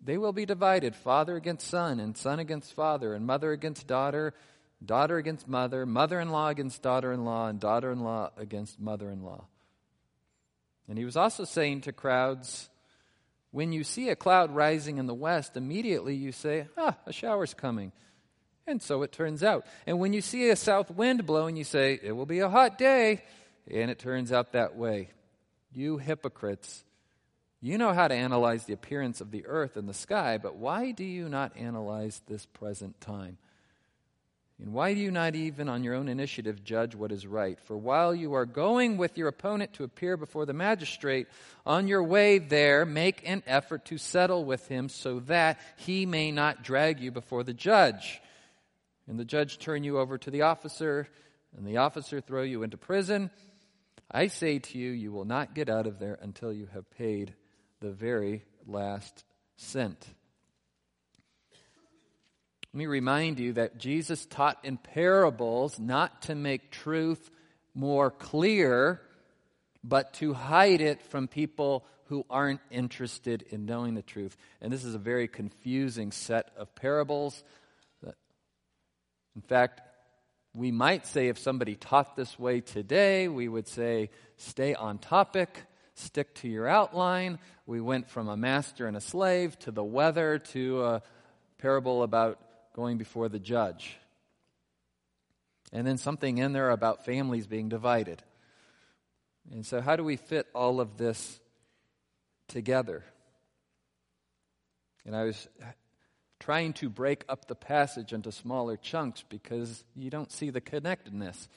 They 0.04 0.18
will 0.18 0.34
be 0.34 0.46
divided 0.46 0.96
father 0.96 1.36
against 1.36 1.68
son, 1.68 2.00
and 2.00 2.18
son 2.18 2.40
against 2.40 2.74
father, 2.74 3.14
and 3.14 3.26
mother 3.26 3.52
against 3.52 3.88
daughter, 3.88 4.34
daughter 4.84 5.18
against 5.18 5.48
mother, 5.48 5.86
mother 5.86 6.20
in 6.20 6.30
law 6.30 6.50
against 6.50 6.82
daughter 6.82 7.14
in 7.14 7.24
law, 7.24 7.48
and 7.48 7.60
daughter 7.60 7.92
in 7.92 8.02
law 8.02 8.32
against 8.36 8.80
mother 8.80 9.10
in 9.10 9.24
law. 9.24 9.46
And 10.90 10.98
he 10.98 11.06
was 11.06 11.16
also 11.16 11.46
saying 11.46 11.82
to 11.82 11.94
crowds, 11.94 12.70
When 13.52 13.72
you 13.72 13.86
see 13.86 14.10
a 14.10 14.16
cloud 14.18 14.54
rising 14.54 14.98
in 14.98 15.06
the 15.06 15.14
west, 15.14 15.56
immediately 15.56 16.16
you 16.16 16.34
say, 16.34 16.68
Ah, 16.78 16.98
a 17.06 17.14
shower's 17.14 17.54
coming. 17.54 17.94
And 18.68 18.82
so 18.82 19.02
it 19.04 19.12
turns 19.12 19.42
out. 19.42 19.66
And 19.88 20.00
when 20.00 20.12
you 20.12 20.22
see 20.22 20.50
a 20.50 20.56
south 20.56 20.92
wind 20.92 21.26
blowing, 21.26 21.56
you 21.56 21.64
say, 21.64 21.98
It 22.02 22.12
will 22.12 22.26
be 22.26 22.40
a 22.40 22.50
hot 22.50 22.78
day. 22.78 23.24
And 23.70 23.92
it 23.92 24.00
turns 24.00 24.32
out 24.32 24.54
that 24.54 24.76
way. 24.76 25.10
You 25.74 25.98
hypocrites, 25.98 26.84
you 27.62 27.78
know 27.78 27.94
how 27.94 28.08
to 28.08 28.16
analyze 28.16 28.66
the 28.66 28.74
appearance 28.74 29.22
of 29.22 29.32
the 29.32 29.46
earth 29.46 29.78
and 29.78 29.88
the 29.88 29.94
sky, 29.94 30.38
but 30.38 30.56
why 30.56 30.92
do 30.92 31.04
you 31.04 31.30
not 31.30 31.56
analyze 31.56 32.22
this 32.28 32.46
present 32.46 33.00
time? 33.00 33.38
And 34.60 34.74
why 34.74 34.94
do 34.94 35.00
you 35.00 35.10
not 35.10 35.36
even 35.36 35.70
on 35.70 35.84
your 35.84 35.96
own 35.96 36.08
initiative 36.08 36.64
judge 36.64 36.94
what 36.94 37.12
is 37.12 37.26
right? 37.26 37.60
For 37.60 37.76
while 37.76 38.14
you 38.14 38.34
are 38.34 38.46
going 38.46 38.98
with 38.98 39.18
your 39.18 39.28
opponent 39.28 39.74
to 39.74 39.84
appear 39.84 40.18
before 40.18 40.46
the 40.46 40.54
magistrate, 40.54 41.28
on 41.66 41.88
your 41.88 42.04
way 42.04 42.38
there, 42.38 42.86
make 42.86 43.28
an 43.28 43.42
effort 43.48 43.86
to 43.86 43.98
settle 43.98 44.46
with 44.46 44.68
him 44.68 44.88
so 44.88 45.20
that 45.22 45.60
he 45.78 46.06
may 46.06 46.32
not 46.32 46.64
drag 46.64 47.00
you 47.00 47.12
before 47.12 47.44
the 47.44 47.56
judge. 47.56 48.22
And 49.08 49.20
the 49.20 49.26
judge 49.26 49.58
turn 49.58 49.84
you 49.84 49.98
over 49.98 50.20
to 50.20 50.30
the 50.30 50.44
officer, 50.44 51.08
and 51.58 51.66
the 51.66 51.78
officer 51.78 52.22
throw 52.22 52.44
you 52.44 52.62
into 52.62 52.78
prison 52.78 53.32
I 54.14 54.28
say 54.28 54.60
to 54.60 54.78
you, 54.78 54.92
you 54.92 55.12
will 55.12 55.26
not 55.26 55.56
get 55.56 55.70
out 55.70 55.88
of 55.88 56.00
there 56.00 56.20
until 56.22 56.52
you 56.52 56.68
have 56.74 56.90
paid 56.92 57.34
the 57.80 57.92
very 57.92 58.44
last 58.68 59.24
cent. 59.56 60.06
Let 62.74 62.78
me 62.78 62.86
remind 62.86 63.40
you 63.40 63.54
that 63.54 63.78
Jesus 63.78 64.26
taught 64.26 64.64
in 64.64 64.78
parables 64.78 65.80
not 65.80 66.24
to 66.24 66.36
make 66.36 66.72
truth 66.72 67.30
more 67.74 68.12
clear, 68.12 69.02
but 69.84 70.14
to 70.16 70.34
hide 70.34 70.82
it 70.82 71.02
from 71.02 71.28
people 71.28 71.86
who 72.06 72.26
aren't 72.30 72.62
interested 72.70 73.44
in 73.50 73.66
knowing 73.66 73.94
the 73.94 74.02
truth. 74.02 74.36
And 74.62 74.72
this 74.72 74.84
is 74.84 74.96
a 74.96 75.00
very 75.00 75.28
confusing 75.30 76.12
set 76.12 76.52
of 76.58 76.74
parables. 76.76 77.44
In 79.36 79.42
fact, 79.42 79.82
we 80.54 80.72
might 80.72 81.06
say, 81.06 81.30
if 81.30 81.38
somebody 81.38 81.76
taught 81.76 82.16
this 82.16 82.38
way 82.38 82.60
today, 82.62 83.28
we 83.28 83.48
would 83.48 83.68
say, 83.68 84.10
stay 84.38 84.74
on 84.74 84.98
topic, 84.98 85.64
stick 85.94 86.36
to 86.36 86.50
your 86.50 86.68
outline. 86.68 87.40
We 87.66 87.80
went 87.80 88.10
from 88.10 88.28
a 88.28 88.36
master 88.36 88.88
and 88.88 88.98
a 88.98 89.02
slave 89.02 89.58
to 89.60 89.72
the 89.72 89.84
weather 89.84 90.40
to 90.40 90.84
a 90.84 91.02
parable 91.58 92.04
about 92.04 92.40
going 92.76 92.98
before 92.98 93.30
the 93.30 93.40
judge. 93.40 93.98
And 95.72 95.88
then 95.88 95.98
something 95.98 96.38
in 96.38 96.52
there 96.52 96.72
about 96.72 97.06
families 97.06 97.48
being 97.48 97.70
divided. 97.70 98.22
And 99.52 99.66
so, 99.66 99.80
how 99.80 99.96
do 99.96 100.04
we 100.04 100.18
fit 100.18 100.48
all 100.54 100.82
of 100.82 100.98
this 100.98 101.40
together? 102.50 103.04
And 105.06 105.16
I 105.16 105.24
was 105.24 105.48
trying 106.42 106.74
to 106.74 106.90
break 106.90 107.24
up 107.30 107.48
the 107.48 107.56
passage 107.56 108.14
into 108.14 108.32
smaller 108.32 108.76
chunks 108.76 109.24
because 109.30 109.84
you 109.96 110.10
don't 110.10 110.32
see 110.32 110.50
the 110.50 110.60
connectedness. 110.60 111.48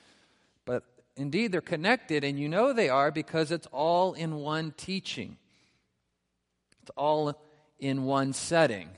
But 0.66 0.84
indeed, 1.16 1.52
they're 1.52 1.62
connected, 1.62 2.22
and 2.22 2.38
you 2.38 2.50
know 2.50 2.72
they 2.74 2.90
are 2.90 3.10
because 3.10 3.50
it's 3.50 3.66
all 3.72 4.12
in 4.12 4.36
one 4.36 4.74
teaching, 4.76 5.38
it's 6.82 6.90
all 6.96 7.34
in 7.78 8.04
one 8.04 8.34
setting. 8.34 8.90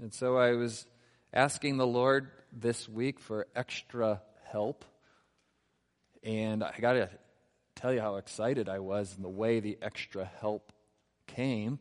And 0.00 0.12
so 0.12 0.36
I 0.36 0.52
was 0.52 0.86
asking 1.32 1.76
the 1.76 1.86
Lord 1.86 2.28
this 2.52 2.88
week 2.88 3.20
for 3.20 3.46
extra 3.54 4.20
help. 4.50 4.84
And 6.24 6.64
I 6.64 6.74
got 6.80 6.94
to 6.94 7.08
tell 7.76 7.92
you 7.92 8.00
how 8.00 8.16
excited 8.16 8.68
I 8.68 8.80
was 8.80 9.14
in 9.16 9.22
the 9.22 9.28
way 9.28 9.60
the 9.60 9.78
extra 9.80 10.28
help 10.40 10.72
came. 11.28 11.78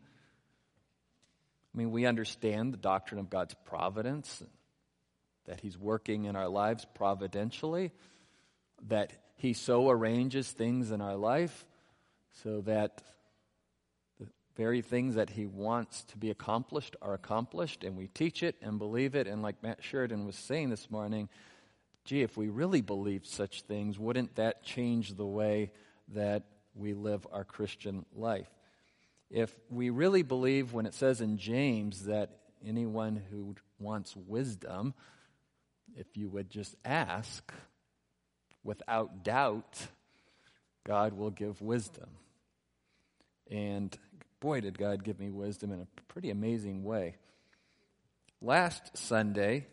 I 1.73 1.77
mean, 1.77 1.91
we 1.91 2.05
understand 2.05 2.73
the 2.73 2.77
doctrine 2.77 3.19
of 3.19 3.29
God's 3.29 3.55
providence, 3.65 4.43
that 5.45 5.59
He's 5.59 5.77
working 5.77 6.25
in 6.25 6.35
our 6.35 6.47
lives 6.47 6.85
providentially, 6.93 7.91
that 8.87 9.11
He 9.35 9.53
so 9.53 9.89
arranges 9.89 10.49
things 10.49 10.91
in 10.91 11.01
our 11.01 11.15
life 11.15 11.65
so 12.43 12.61
that 12.61 13.01
the 14.19 14.27
very 14.55 14.81
things 14.81 15.15
that 15.15 15.31
He 15.31 15.45
wants 15.47 16.03
to 16.05 16.17
be 16.17 16.29
accomplished 16.29 16.95
are 17.01 17.13
accomplished, 17.13 17.83
and 17.83 17.97
we 17.97 18.07
teach 18.07 18.43
it 18.43 18.55
and 18.61 18.77
believe 18.77 19.15
it. 19.15 19.27
And 19.27 19.41
like 19.41 19.63
Matt 19.63 19.83
Sheridan 19.83 20.25
was 20.25 20.35
saying 20.35 20.69
this 20.69 20.91
morning, 20.91 21.27
gee, 22.05 22.21
if 22.21 22.37
we 22.37 22.49
really 22.49 22.81
believed 22.81 23.25
such 23.25 23.63
things, 23.63 23.97
wouldn't 23.97 24.35
that 24.35 24.63
change 24.63 25.15
the 25.15 25.25
way 25.25 25.71
that 26.09 26.43
we 26.75 26.93
live 26.93 27.25
our 27.31 27.43
Christian 27.43 28.05
life? 28.15 28.49
If 29.33 29.51
we 29.71 29.89
really 29.89 30.21
believe 30.21 30.73
when 30.73 30.85
it 30.85 30.93
says 30.93 31.19
in 31.19 31.39
James 31.39 32.05
that 32.05 32.29
anyone 32.65 33.19
who 33.31 33.55
wants 33.79 34.15
wisdom, 34.15 34.93
if 35.97 36.05
you 36.15 36.29
would 36.29 36.51
just 36.51 36.75
ask 36.85 37.51
without 38.63 39.23
doubt, 39.23 39.87
God 40.85 41.13
will 41.13 41.31
give 41.31 41.63
wisdom. 41.63 42.09
And 43.49 43.97
boy, 44.39 44.61
did 44.61 44.77
God 44.77 45.03
give 45.03 45.19
me 45.19 45.31
wisdom 45.31 45.71
in 45.71 45.81
a 45.81 45.87
pretty 46.09 46.29
amazing 46.29 46.83
way. 46.83 47.15
Last 48.39 48.95
Sunday, 48.95 49.65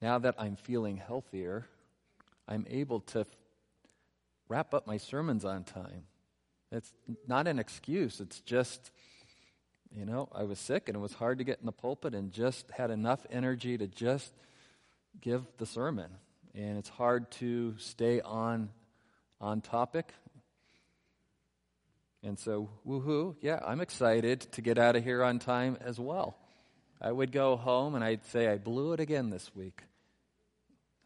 now 0.00 0.20
that 0.20 0.36
I'm 0.38 0.54
feeling 0.54 0.96
healthier, 0.96 1.66
I'm 2.46 2.64
able 2.70 3.00
to 3.00 3.26
wrap 4.48 4.74
up 4.74 4.86
my 4.86 4.98
sermons 4.98 5.44
on 5.44 5.64
time. 5.64 6.04
It's 6.70 6.92
not 7.26 7.46
an 7.46 7.58
excuse. 7.58 8.20
It's 8.20 8.40
just, 8.40 8.90
you 9.94 10.04
know, 10.04 10.28
I 10.34 10.44
was 10.44 10.58
sick 10.58 10.88
and 10.88 10.96
it 10.96 11.00
was 11.00 11.14
hard 11.14 11.38
to 11.38 11.44
get 11.44 11.60
in 11.60 11.66
the 11.66 11.72
pulpit 11.72 12.14
and 12.14 12.30
just 12.30 12.70
had 12.70 12.90
enough 12.90 13.24
energy 13.30 13.78
to 13.78 13.86
just 13.86 14.32
give 15.20 15.44
the 15.56 15.66
sermon. 15.66 16.10
And 16.54 16.78
it's 16.78 16.88
hard 16.88 17.30
to 17.32 17.74
stay 17.78 18.20
on 18.20 18.70
on 19.40 19.60
topic. 19.60 20.12
And 22.22 22.38
so, 22.38 22.68
woohoo, 22.86 23.36
yeah, 23.40 23.60
I'm 23.64 23.80
excited 23.80 24.40
to 24.52 24.60
get 24.60 24.78
out 24.78 24.96
of 24.96 25.04
here 25.04 25.22
on 25.22 25.38
time 25.38 25.78
as 25.80 26.00
well. 26.00 26.36
I 27.00 27.12
would 27.12 27.30
go 27.30 27.56
home 27.56 27.94
and 27.94 28.02
I'd 28.02 28.24
say, 28.26 28.48
I 28.48 28.58
blew 28.58 28.92
it 28.92 29.00
again 29.00 29.30
this 29.30 29.54
week. 29.54 29.82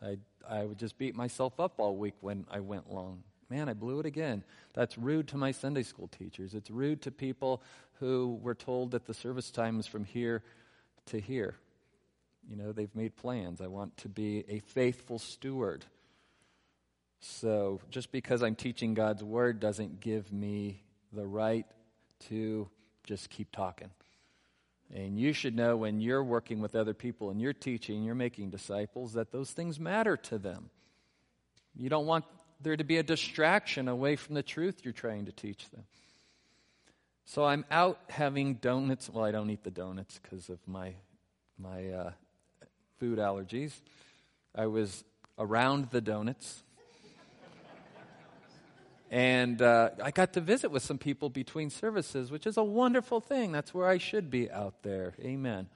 I, 0.03 0.17
I 0.49 0.65
would 0.65 0.79
just 0.79 0.97
beat 0.97 1.15
myself 1.15 1.61
up 1.61 1.75
all 1.77 1.97
week 1.97 2.15
when 2.21 2.47
I 2.51 2.61
went 2.61 2.91
long. 2.91 3.23
Man, 3.53 3.69
I 3.69 3.75
blew 3.75 4.01
it 4.01 4.07
again. 4.07 4.45
That's 4.73 4.97
rude 4.97 5.29
to 5.29 5.37
my 5.37 5.53
Sunday 5.53 5.83
school 5.83 6.09
teachers. 6.09 6.55
It's 6.55 6.71
rude 6.71 7.03
to 7.03 7.11
people 7.11 7.63
who 8.01 8.39
were 8.41 8.55
told 8.55 8.93
that 8.93 9.05
the 9.05 9.13
service 9.13 9.51
time 9.51 9.79
is 9.79 9.87
from 9.87 10.05
here 10.05 10.43
to 11.07 11.21
here. 11.21 11.57
You 12.49 12.57
know, 12.57 12.73
they've 12.73 12.97
made 12.97 13.15
plans. 13.15 13.61
I 13.61 13.67
want 13.67 13.95
to 13.99 14.09
be 14.09 14.47
a 14.49 14.61
faithful 14.61 15.19
steward. 15.19 15.85
So 17.21 17.83
just 17.91 18.11
because 18.11 18.43
I'm 18.43 18.55
teaching 18.55 18.95
God's 18.95 19.23
word 19.23 19.61
doesn't 19.61 20.01
give 20.01 20.33
me 20.33 20.83
the 21.13 21.27
right 21.27 21.67
to 22.31 22.71
just 23.05 23.29
keep 23.29 23.53
talking. 23.53 23.91
And 24.95 25.19
you 25.19 25.35
should 25.35 25.55
know 25.55 25.77
when 25.77 26.01
you're 26.01 26.25
working 26.25 26.63
with 26.63 26.75
other 26.75 26.95
people 26.95 27.29
and 27.29 27.39
you're 27.39 27.53
teaching, 27.53 28.03
you're 28.03 28.15
making 28.15 28.49
disciples, 28.49 29.13
that 29.13 29.31
those 29.31 29.51
things 29.51 29.79
matter 29.79 30.17
to 30.17 30.39
them. 30.39 30.71
You 31.77 31.91
don't 31.91 32.07
want 32.07 32.25
there 32.63 32.77
to 32.77 32.85
be 32.85 32.99
a 32.99 33.03
distraction 33.03 33.89
away 33.89 34.17
from 34.17 34.35
the 34.35 34.43
truth 34.43 34.81
you're 34.85 34.93
trying 34.93 35.27
to 35.27 35.33
teach 35.33 35.69
them. 35.71 35.85
So 37.25 37.45
I'm 37.45 37.65
out 37.71 37.99
having 38.09 38.55
donuts. 38.55 39.09
Well, 39.09 39.25
I 39.25 39.31
don't 39.31 39.51
eat 39.51 39.65
the 39.65 39.71
donuts 39.71 40.21
because 40.23 40.49
of 40.49 40.59
my, 40.67 40.95
my 41.59 41.89
uh, 41.89 42.11
food 42.99 43.19
allergies. 43.19 43.73
I 44.55 44.67
was 44.67 45.05
around 45.39 45.91
the 45.91 46.01
donuts. 46.01 46.63
And 49.11 49.61
uh, 49.61 49.91
I 50.03 50.11
got 50.11 50.33
to 50.33 50.41
visit 50.41 50.71
with 50.71 50.83
some 50.83 50.97
people 50.97 51.29
between 51.29 51.69
services, 51.69 52.31
which 52.31 52.47
is 52.47 52.57
a 52.57 52.65
wonderful 52.65 53.21
thing. 53.21 53.53
That's 53.53 53.75
where 53.75 53.87
I 53.87 53.99
should 53.99 54.31
be 54.31 54.51
out 54.51 54.83
there. 54.83 55.13
Amen. 55.21 55.69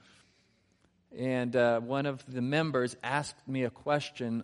And 1.15 1.55
uh, 1.55 1.79
one 1.79 2.07
of 2.07 2.23
the 2.27 2.41
members 2.41 2.95
asked 3.03 3.47
me 3.47 3.63
a 3.63 3.69
question 3.69 4.43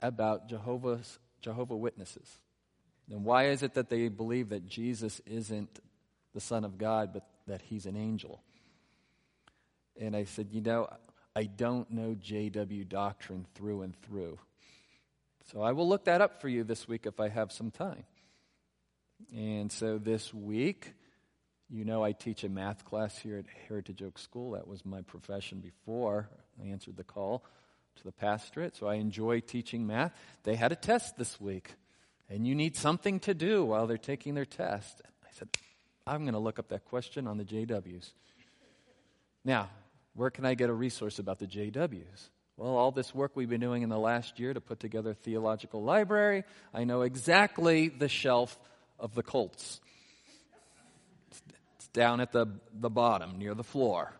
about 0.00 0.48
Jehovah's 0.48 1.18
Jehovah 1.42 1.76
Witnesses. 1.76 2.28
And 3.10 3.24
why 3.24 3.48
is 3.48 3.62
it 3.62 3.74
that 3.74 3.90
they 3.90 4.08
believe 4.08 4.50
that 4.50 4.66
Jesus 4.66 5.20
isn't 5.26 5.80
the 6.32 6.40
Son 6.40 6.64
of 6.64 6.78
God, 6.78 7.12
but 7.12 7.26
that 7.46 7.60
he's 7.62 7.84
an 7.84 7.96
angel? 7.96 8.40
And 10.00 10.16
I 10.16 10.24
said, 10.24 10.48
You 10.50 10.62
know, 10.62 10.88
I 11.36 11.44
don't 11.44 11.90
know 11.90 12.14
JW 12.14 12.88
doctrine 12.88 13.46
through 13.54 13.82
and 13.82 14.00
through. 14.02 14.38
So 15.52 15.60
I 15.60 15.72
will 15.72 15.88
look 15.88 16.04
that 16.04 16.20
up 16.20 16.40
for 16.40 16.48
you 16.48 16.64
this 16.64 16.88
week 16.88 17.04
if 17.04 17.20
I 17.20 17.28
have 17.28 17.52
some 17.52 17.70
time. 17.70 18.04
And 19.34 19.70
so 19.70 19.98
this 19.98 20.32
week, 20.32 20.94
you 21.68 21.84
know, 21.84 22.04
I 22.04 22.12
teach 22.12 22.44
a 22.44 22.48
math 22.48 22.84
class 22.84 23.18
here 23.18 23.38
at 23.38 23.46
Heritage 23.68 24.02
Oak 24.02 24.18
School. 24.18 24.52
That 24.52 24.66
was 24.66 24.84
my 24.84 25.02
profession 25.02 25.60
before 25.60 26.28
I 26.62 26.68
answered 26.68 26.96
the 26.96 27.04
call 27.04 27.44
to 27.96 28.04
the 28.04 28.12
pastorate. 28.12 28.76
So 28.76 28.86
I 28.86 28.94
enjoy 28.94 29.40
teaching 29.40 29.86
math. 29.86 30.12
They 30.44 30.56
had 30.56 30.72
a 30.72 30.76
test 30.76 31.16
this 31.16 31.40
week, 31.40 31.74
and 32.28 32.46
you 32.46 32.54
need 32.54 32.76
something 32.76 33.20
to 33.20 33.34
do 33.34 33.64
while 33.64 33.86
they're 33.86 33.98
taking 33.98 34.34
their 34.34 34.44
test. 34.44 35.02
I 35.24 35.28
said, 35.32 35.48
I'm 36.06 36.22
going 36.22 36.34
to 36.34 36.40
look 36.40 36.58
up 36.58 36.68
that 36.68 36.84
question 36.84 37.26
on 37.26 37.38
the 37.38 37.44
JWs. 37.44 38.10
Now, 39.44 39.70
where 40.14 40.30
can 40.30 40.44
I 40.44 40.54
get 40.54 40.68
a 40.68 40.74
resource 40.74 41.18
about 41.18 41.38
the 41.38 41.46
JWs? 41.46 42.28
Well, 42.56 42.76
all 42.76 42.90
this 42.90 43.14
work 43.14 43.32
we've 43.34 43.48
been 43.48 43.60
doing 43.60 43.82
in 43.82 43.88
the 43.88 43.98
last 43.98 44.38
year 44.38 44.52
to 44.52 44.60
put 44.60 44.78
together 44.78 45.10
a 45.10 45.14
theological 45.14 45.82
library, 45.82 46.44
I 46.74 46.84
know 46.84 47.02
exactly 47.02 47.88
the 47.88 48.08
shelf 48.08 48.58
of 48.98 49.14
the 49.14 49.22
Colts. 49.22 49.80
It's 51.30 51.88
down 51.88 52.20
at 52.20 52.30
the, 52.32 52.46
the 52.72 52.90
bottom 52.90 53.38
near 53.38 53.54
the 53.54 53.64
floor. 53.64 54.12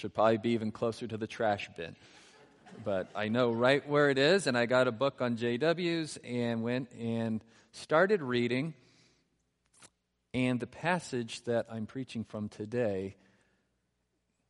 Should 0.00 0.14
probably 0.14 0.38
be 0.38 0.52
even 0.52 0.72
closer 0.72 1.06
to 1.06 1.18
the 1.18 1.26
trash 1.26 1.68
bin. 1.76 1.94
But 2.86 3.10
I 3.14 3.28
know 3.28 3.50
right 3.50 3.86
where 3.86 4.08
it 4.08 4.16
is, 4.16 4.46
and 4.46 4.56
I 4.56 4.64
got 4.64 4.88
a 4.88 4.92
book 4.92 5.20
on 5.20 5.36
JWs 5.36 6.16
and 6.24 6.62
went 6.62 6.90
and 6.98 7.44
started 7.72 8.22
reading. 8.22 8.72
And 10.32 10.58
the 10.58 10.66
passage 10.66 11.44
that 11.44 11.66
I'm 11.70 11.84
preaching 11.84 12.24
from 12.24 12.48
today 12.48 13.16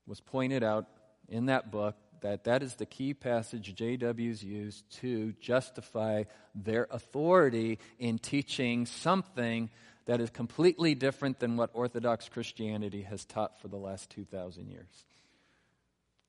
was 0.07 0.21
pointed 0.21 0.63
out 0.63 0.87
in 1.29 1.47
that 1.47 1.73
book 1.73 1.97
that 2.21 2.45
that 2.45 2.63
is 2.63 2.77
the 2.77 2.87
key 2.87 3.13
passage 3.13 3.75
JWs 3.75 4.45
use 4.45 4.85
to 5.01 5.33
justify 5.41 6.23
their 6.55 6.87
authority 6.93 7.81
in 7.99 8.21
teaching 8.21 8.87
something 8.87 9.69
that 10.07 10.21
is 10.21 10.31
completely 10.31 10.95
different 10.95 11.41
than 11.41 11.57
what 11.57 11.71
Orthodox 11.73 12.29
Christianity 12.29 13.03
has 13.03 13.25
taught 13.25 13.61
for 13.61 13.67
the 13.67 13.79
last 13.79 14.11
2,000 14.11 14.71
years. 14.71 15.07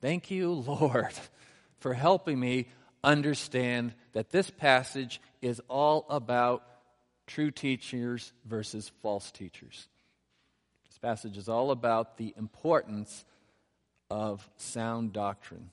Thank 0.01 0.31
you, 0.31 0.51
Lord, 0.51 1.13
for 1.79 1.93
helping 1.93 2.39
me 2.39 2.67
understand 3.03 3.93
that 4.13 4.31
this 4.31 4.49
passage 4.49 5.21
is 5.41 5.61
all 5.67 6.05
about 6.09 6.63
true 7.27 7.51
teachers 7.51 8.33
versus 8.45 8.91
false 9.01 9.31
teachers. 9.31 9.87
This 10.89 10.97
passage 10.97 11.37
is 11.37 11.47
all 11.47 11.71
about 11.71 12.17
the 12.17 12.33
importance 12.37 13.23
of 14.09 14.47
sound 14.57 15.13
doctrine. 15.13 15.69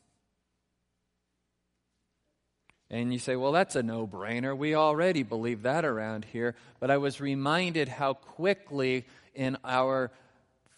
And 2.91 3.13
you 3.13 3.19
say, 3.19 3.37
well, 3.37 3.53
that's 3.53 3.77
a 3.77 3.83
no 3.83 4.07
brainer. 4.07 4.57
We 4.57 4.75
already 4.75 5.23
believe 5.23 5.63
that 5.63 5.85
around 5.85 6.25
here. 6.25 6.55
But 6.81 6.91
I 6.91 6.97
was 6.97 7.21
reminded 7.21 7.89
how 7.89 8.15
quickly 8.15 9.05
in 9.35 9.59
our 9.63 10.11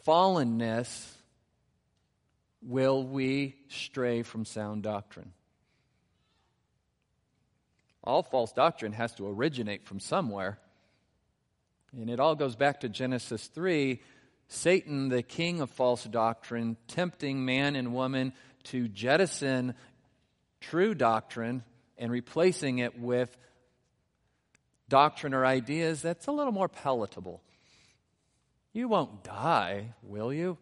fallenness 0.07 1.07
will 2.63 3.03
we 3.03 3.57
stray 3.69 4.23
from 4.23 4.45
sound 4.45 4.83
doctrine. 4.83 5.33
All 8.03 8.23
false 8.23 8.53
doctrine 8.53 8.93
has 8.93 9.15
to 9.15 9.29
originate 9.29 9.85
from 9.85 10.01
somewhere. 10.01 10.59
And 11.93 12.09
it 12.09 12.21
all 12.21 12.35
goes 12.35 12.57
back 12.57 12.81
to 12.81 12.89
Genesis 12.89 13.47
3 13.49 14.01
Satan, 14.53 15.11
the 15.11 15.23
king 15.23 15.61
of 15.61 15.71
false 15.71 16.03
doctrine, 16.03 16.77
tempting 16.89 17.45
man 17.45 17.77
and 17.77 17.95
woman 17.95 18.33
to 18.65 18.89
jettison 18.89 19.75
true 20.61 20.93
doctrine 20.93 21.63
and 21.97 22.11
replacing 22.11 22.79
it 22.79 22.99
with 22.99 23.35
doctrine 24.89 25.35
or 25.35 25.47
ideas 25.47 26.03
that's 26.03 26.27
a 26.27 26.33
little 26.33 26.53
more 26.53 26.69
palatable. 26.69 27.41
You 28.73 28.89
won't 28.89 29.23
die, 29.23 29.95
will 30.03 30.33
you? 30.33 30.59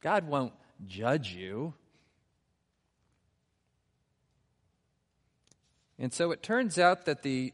God 0.00 0.26
won't 0.26 0.54
judge 0.86 1.32
you. 1.32 1.74
And 5.98 6.12
so 6.12 6.30
it 6.30 6.42
turns 6.42 6.78
out 6.78 7.04
that 7.06 7.22
the 7.22 7.52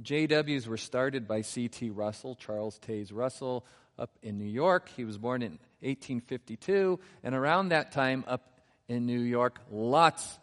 JWs 0.00 0.66
were 0.66 0.76
started 0.76 1.26
by 1.26 1.42
C.T. 1.42 1.90
Russell, 1.90 2.36
Charles 2.36 2.78
Taze 2.78 3.10
Russell, 3.12 3.66
up 3.98 4.10
in 4.22 4.38
New 4.38 4.44
York. 4.44 4.88
He 4.96 5.04
was 5.04 5.18
born 5.18 5.42
in 5.42 5.58
1852, 5.80 6.98
and 7.24 7.34
around 7.34 7.70
that 7.70 7.92
time, 7.92 8.24
up 8.26 8.60
in 8.88 9.06
New 9.06 9.20
York, 9.20 9.60
lots 9.70 10.38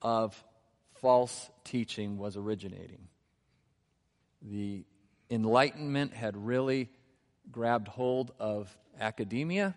of 0.00 0.42
false 1.00 1.50
teaching 1.64 2.18
was 2.18 2.36
originating. 2.36 3.08
The 4.42 4.84
Enlightenment 5.30 6.12
had 6.12 6.36
really 6.36 6.90
grabbed 7.50 7.88
hold 7.88 8.32
of 8.38 8.76
academia. 9.00 9.74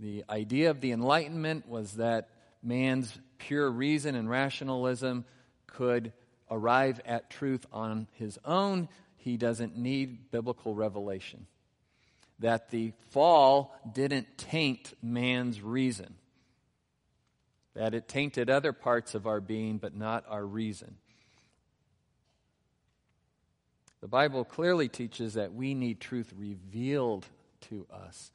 The 0.00 0.24
idea 0.28 0.70
of 0.70 0.80
the 0.80 0.92
Enlightenment 0.92 1.68
was 1.68 1.92
that 1.92 2.30
man's 2.62 3.16
pure 3.38 3.70
reason 3.70 4.14
and 4.14 4.28
rationalism 4.28 5.24
could 5.66 6.12
arrive 6.50 7.00
at 7.04 7.30
truth 7.30 7.66
on 7.72 8.08
his 8.12 8.38
own. 8.44 8.88
He 9.16 9.36
doesn't 9.36 9.76
need 9.76 10.30
biblical 10.32 10.74
revelation. 10.74 11.46
That 12.40 12.70
the 12.70 12.92
fall 13.10 13.74
didn't 13.92 14.38
taint 14.38 14.94
man's 15.02 15.60
reason 15.60 16.16
that 17.74 17.94
it 17.94 18.08
tainted 18.08 18.50
other 18.50 18.72
parts 18.72 19.14
of 19.14 19.26
our 19.26 19.40
being, 19.40 19.78
but 19.78 19.96
not 19.96 20.24
our 20.28 20.44
reason. 20.44 20.96
The 24.00 24.08
Bible 24.08 24.44
clearly 24.44 24.88
teaches 24.88 25.34
that 25.34 25.54
we 25.54 25.74
need 25.74 26.00
truth 26.00 26.32
revealed 26.36 27.26
to 27.68 27.86
us. 27.92 28.32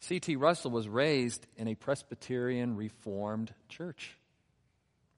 C.T. 0.00 0.36
Russell 0.36 0.70
was 0.70 0.88
raised 0.88 1.46
in 1.56 1.68
a 1.68 1.74
Presbyterian 1.74 2.76
Reformed 2.76 3.52
church, 3.68 4.16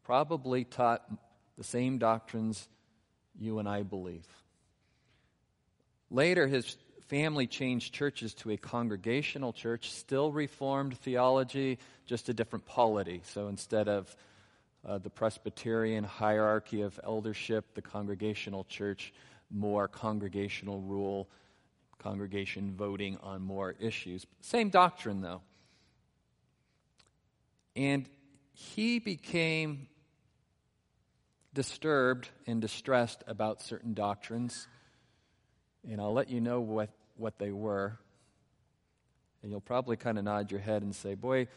probably 0.04 0.64
taught 0.64 1.02
the 1.56 1.64
same 1.64 1.98
doctrines 1.98 2.68
you 3.38 3.58
and 3.58 3.68
I 3.68 3.82
believe. 3.82 4.26
Later, 6.10 6.46
his 6.46 6.76
family 7.08 7.46
changed 7.46 7.92
churches 7.92 8.34
to 8.34 8.50
a 8.50 8.56
congregational 8.56 9.52
church, 9.52 9.90
still 9.90 10.30
Reformed 10.30 10.96
theology, 10.98 11.78
just 12.06 12.28
a 12.28 12.34
different 12.34 12.66
polity. 12.66 13.22
So 13.24 13.48
instead 13.48 13.88
of 13.88 14.14
uh, 14.86 14.98
the 14.98 15.10
Presbyterian 15.10 16.04
hierarchy 16.04 16.82
of 16.82 16.98
eldership, 17.02 17.74
the 17.74 17.82
congregational 17.82 18.64
church, 18.64 19.12
more 19.50 19.88
congregational 19.88 20.80
rule, 20.80 21.28
congregation 21.98 22.74
voting 22.76 23.18
on 23.22 23.42
more 23.42 23.74
issues. 23.78 24.26
Same 24.40 24.70
doctrine, 24.70 25.20
though. 25.20 25.42
And 27.76 28.08
he 28.52 28.98
became 28.98 29.88
disturbed 31.54 32.28
and 32.46 32.60
distressed 32.60 33.22
about 33.26 33.62
certain 33.62 33.94
doctrines. 33.94 34.68
And 35.88 36.00
I'll 36.00 36.12
let 36.12 36.30
you 36.30 36.40
know 36.40 36.60
what, 36.60 36.90
what 37.16 37.38
they 37.38 37.50
were. 37.50 37.98
And 39.42 39.50
you'll 39.50 39.60
probably 39.60 39.96
kind 39.96 40.18
of 40.18 40.24
nod 40.24 40.50
your 40.50 40.60
head 40.60 40.82
and 40.82 40.94
say, 40.94 41.14
Boy, 41.14 41.48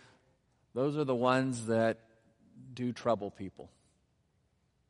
those 0.74 0.98
are 0.98 1.04
the 1.04 1.16
ones 1.16 1.68
that 1.68 2.00
do 2.74 2.94
trouble 2.94 3.32
people. 3.32 3.70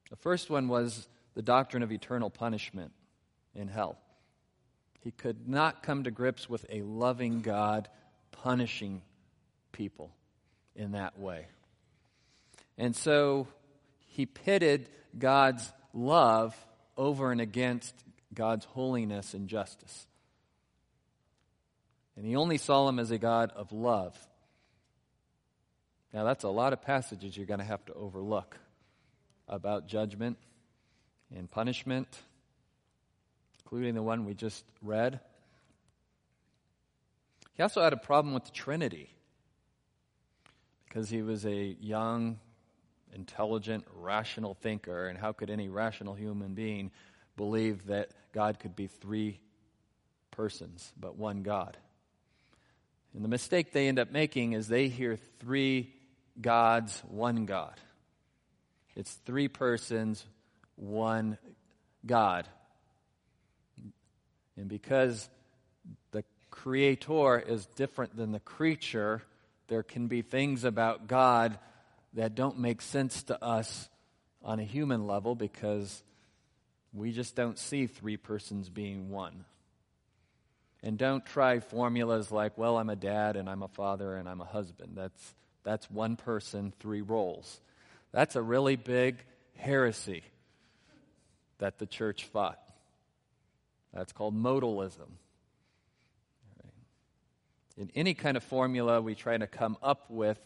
The 0.09 0.17
first 0.17 0.49
one 0.49 0.67
was 0.67 1.07
the 1.33 1.41
doctrine 1.41 1.83
of 1.83 1.91
eternal 1.91 2.29
punishment 2.29 2.91
in 3.55 3.67
hell. 3.67 3.97
He 5.03 5.11
could 5.11 5.47
not 5.47 5.83
come 5.83 6.03
to 6.03 6.11
grips 6.11 6.49
with 6.49 6.65
a 6.69 6.81
loving 6.83 7.41
God 7.41 7.89
punishing 8.31 9.01
people 9.71 10.11
in 10.75 10.91
that 10.91 11.17
way. 11.19 11.47
And 12.77 12.95
so 12.95 13.47
he 14.07 14.25
pitted 14.25 14.89
God's 15.17 15.71
love 15.93 16.55
over 16.97 17.31
and 17.31 17.41
against 17.41 17.93
God's 18.33 18.65
holiness 18.65 19.33
and 19.33 19.47
justice. 19.47 20.07
And 22.15 22.25
he 22.25 22.35
only 22.35 22.57
saw 22.57 22.87
him 22.87 22.99
as 22.99 23.11
a 23.11 23.17
God 23.17 23.51
of 23.55 23.71
love. 23.71 24.15
Now, 26.13 26.23
that's 26.23 26.43
a 26.43 26.49
lot 26.49 26.73
of 26.73 26.81
passages 26.81 27.35
you're 27.35 27.45
going 27.45 27.59
to 27.59 27.65
have 27.65 27.85
to 27.85 27.93
overlook 27.93 28.57
about 29.47 29.87
judgment 29.87 30.37
and 31.35 31.49
punishment, 31.49 32.07
including 33.71 33.95
the 33.95 34.03
one 34.03 34.25
we 34.25 34.33
just 34.33 34.65
read. 34.81 35.21
He 37.53 37.63
also 37.63 37.81
had 37.81 37.93
a 37.93 37.97
problem 37.97 38.33
with 38.33 38.43
the 38.43 38.51
Trinity 38.51 39.09
because 40.85 41.09
he 41.09 41.21
was 41.21 41.45
a 41.45 41.77
young, 41.79 42.37
intelligent, 43.15 43.85
rational 43.95 44.55
thinker. 44.55 45.07
And 45.07 45.17
how 45.17 45.31
could 45.31 45.49
any 45.49 45.69
rational 45.69 46.15
human 46.15 46.53
being 46.53 46.91
believe 47.37 47.85
that 47.85 48.09
God 48.33 48.59
could 48.59 48.75
be 48.75 48.87
three 48.87 49.39
persons, 50.31 50.91
but 50.99 51.15
one 51.15 51.41
God? 51.41 51.77
And 53.13 53.23
the 53.23 53.29
mistake 53.29 53.71
they 53.71 53.87
end 53.87 53.99
up 53.99 54.11
making 54.11 54.51
is 54.51 54.67
they 54.67 54.89
hear 54.89 55.17
three 55.39 55.93
gods, 56.41 57.01
one 57.07 57.45
God. 57.45 57.79
It's 58.97 59.13
three 59.25 59.47
persons, 59.47 60.25
one 60.75 61.37
God. 62.05 62.49
And 64.57 64.67
because 64.67 65.29
the 66.11 66.23
creator 66.49 67.39
is 67.39 67.65
different 67.75 68.15
than 68.15 68.31
the 68.31 68.39
creature, 68.39 69.23
there 69.67 69.83
can 69.83 70.07
be 70.07 70.21
things 70.21 70.63
about 70.63 71.07
God 71.07 71.57
that 72.13 72.35
don't 72.35 72.59
make 72.59 72.81
sense 72.81 73.23
to 73.23 73.43
us 73.43 73.89
on 74.43 74.59
a 74.59 74.63
human 74.63 75.07
level 75.07 75.35
because 75.35 76.03
we 76.93 77.11
just 77.11 77.35
don't 77.35 77.57
see 77.57 77.87
three 77.87 78.17
persons 78.17 78.69
being 78.69 79.09
one. 79.09 79.45
And 80.83 80.97
don't 80.97 81.25
try 81.25 81.59
formulas 81.59 82.31
like, 82.31 82.57
well, 82.57 82.77
I'm 82.77 82.89
a 82.89 82.95
dad 82.95 83.35
and 83.35 83.49
I'm 83.49 83.61
a 83.63 83.67
father 83.67 84.15
and 84.15 84.27
I'm 84.27 84.41
a 84.41 84.45
husband. 84.45 84.93
That's, 84.95 85.33
that's 85.63 85.89
one 85.91 86.15
person, 86.15 86.73
three 86.79 87.01
roles. 87.01 87.61
That's 88.11 88.35
a 88.35 88.41
really 88.41 88.75
big 88.75 89.23
heresy 89.57 90.23
that 91.59 91.77
the 91.77 91.85
church 91.85 92.25
fought. 92.25 92.59
That's 93.93 94.13
called 94.13 94.35
modalism. 94.35 95.09
In 97.77 97.89
any 97.95 98.13
kind 98.13 98.37
of 98.37 98.43
formula 98.43 99.01
we 99.01 99.15
try 99.15 99.37
to 99.37 99.47
come 99.47 99.77
up 99.81 100.05
with 100.09 100.39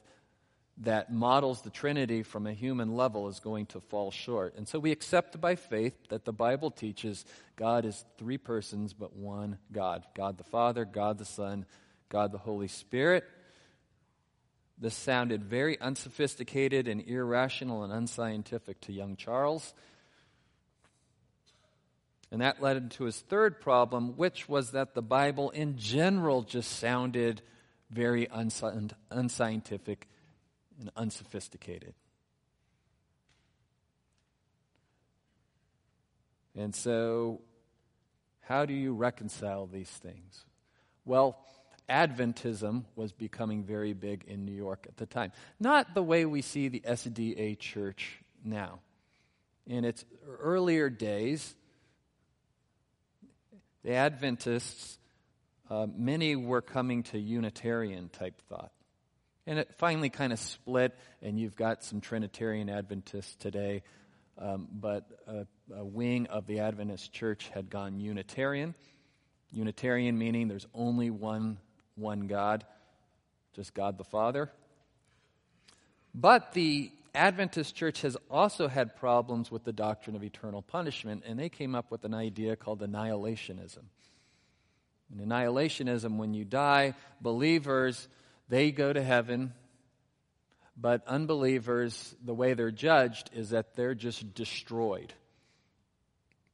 that 0.79 1.11
models 1.11 1.61
the 1.61 1.69
Trinity 1.69 2.21
from 2.21 2.47
a 2.47 2.53
human 2.53 2.95
level 2.95 3.29
is 3.29 3.39
going 3.39 3.65
to 3.67 3.79
fall 3.79 4.11
short. 4.11 4.55
And 4.57 4.67
so 4.67 4.77
we 4.77 4.91
accept 4.91 5.39
by 5.39 5.55
faith 5.55 5.95
that 6.09 6.25
the 6.25 6.33
Bible 6.33 6.69
teaches 6.69 7.25
God 7.55 7.85
is 7.85 8.03
three 8.17 8.37
persons 8.37 8.93
but 8.93 9.15
one 9.15 9.57
God 9.71 10.05
God 10.13 10.37
the 10.37 10.43
Father, 10.43 10.85
God 10.85 11.17
the 11.17 11.25
Son, 11.25 11.65
God 12.09 12.31
the 12.31 12.37
Holy 12.37 12.67
Spirit. 12.67 13.23
This 14.77 14.95
sounded 14.95 15.45
very 15.45 15.79
unsophisticated 15.79 16.89
and 16.89 17.01
irrational 17.01 17.83
and 17.83 17.93
unscientific 17.93 18.81
to 18.81 18.91
young 18.91 19.15
Charles. 19.15 19.73
And 22.31 22.41
that 22.41 22.61
led 22.61 22.91
to 22.91 23.05
his 23.05 23.19
third 23.19 23.61
problem, 23.61 24.17
which 24.17 24.49
was 24.49 24.71
that 24.71 24.93
the 24.93 25.01
Bible 25.01 25.51
in 25.51 25.77
general 25.77 26.41
just 26.41 26.79
sounded 26.79 27.41
very 27.89 28.27
unscientific 28.31 30.07
and 30.79 30.91
unsophisticated. 30.95 31.93
And 36.57 36.73
so, 36.73 37.41
how 38.41 38.65
do 38.65 38.73
you 38.73 38.93
reconcile 38.93 39.67
these 39.67 39.89
things? 39.89 40.45
Well, 41.03 41.37
Adventism 41.89 42.85
was 42.95 43.11
becoming 43.11 43.63
very 43.63 43.93
big 43.93 44.23
in 44.27 44.45
New 44.45 44.53
York 44.53 44.85
at 44.87 44.97
the 44.97 45.05
time. 45.05 45.31
Not 45.59 45.93
the 45.93 46.01
way 46.01 46.25
we 46.25 46.41
see 46.41 46.67
the 46.67 46.79
SDA 46.79 47.59
church 47.59 48.19
now. 48.43 48.79
In 49.67 49.85
its 49.85 50.05
earlier 50.39 50.89
days, 50.89 51.55
the 53.85 53.93
Adventists, 53.93 54.97
uh, 55.69 55.85
many 55.95 56.35
were 56.35 56.63
coming 56.63 57.03
to 57.03 57.19
Unitarian 57.19 58.09
type 58.09 58.41
thought. 58.49 58.71
And 59.45 59.59
it 59.59 59.75
finally 59.77 60.09
kind 60.09 60.33
of 60.33 60.39
split, 60.39 60.97
and 61.21 61.39
you've 61.39 61.55
got 61.55 61.83
some 61.83 62.01
Trinitarian 62.01 62.67
Adventists 62.67 63.35
today, 63.35 63.83
um, 64.39 64.67
but 64.71 65.05
a, 65.27 65.45
a 65.75 65.85
wing 65.85 66.25
of 66.27 66.47
the 66.47 66.61
Adventist 66.61 67.13
church 67.13 67.51
had 67.53 67.69
gone 67.69 67.99
Unitarian. 67.99 68.73
Unitarian 69.51 70.17
meaning 70.17 70.47
there's 70.47 70.67
only 70.73 71.11
one, 71.11 71.59
one 71.93 72.21
God, 72.21 72.65
just 73.55 73.75
God 73.75 73.99
the 73.99 74.03
Father. 74.03 74.49
But 76.15 76.53
the 76.53 76.91
Adventist 77.15 77.75
church 77.75 78.01
has 78.01 78.17
also 78.29 78.67
had 78.67 78.95
problems 78.95 79.49
with 79.49 79.63
the 79.63 79.73
doctrine 79.73 80.15
of 80.15 80.23
eternal 80.23 80.61
punishment, 80.61 81.23
and 81.25 81.39
they 81.39 81.49
came 81.49 81.75
up 81.75 81.91
with 81.91 82.03
an 82.03 82.13
idea 82.13 82.55
called 82.55 82.81
annihilationism. 82.81 83.83
In 85.11 85.25
annihilationism, 85.25 86.17
when 86.17 86.33
you 86.33 86.45
die, 86.45 86.93
believers 87.21 88.07
they 88.49 88.71
go 88.71 88.93
to 88.93 89.01
heaven, 89.01 89.53
but 90.77 91.07
unbelievers, 91.07 92.15
the 92.23 92.33
way 92.33 92.53
they're 92.53 92.71
judged 92.71 93.29
is 93.33 93.51
that 93.51 93.75
they're 93.75 93.95
just 93.95 94.33
destroyed. 94.33 95.13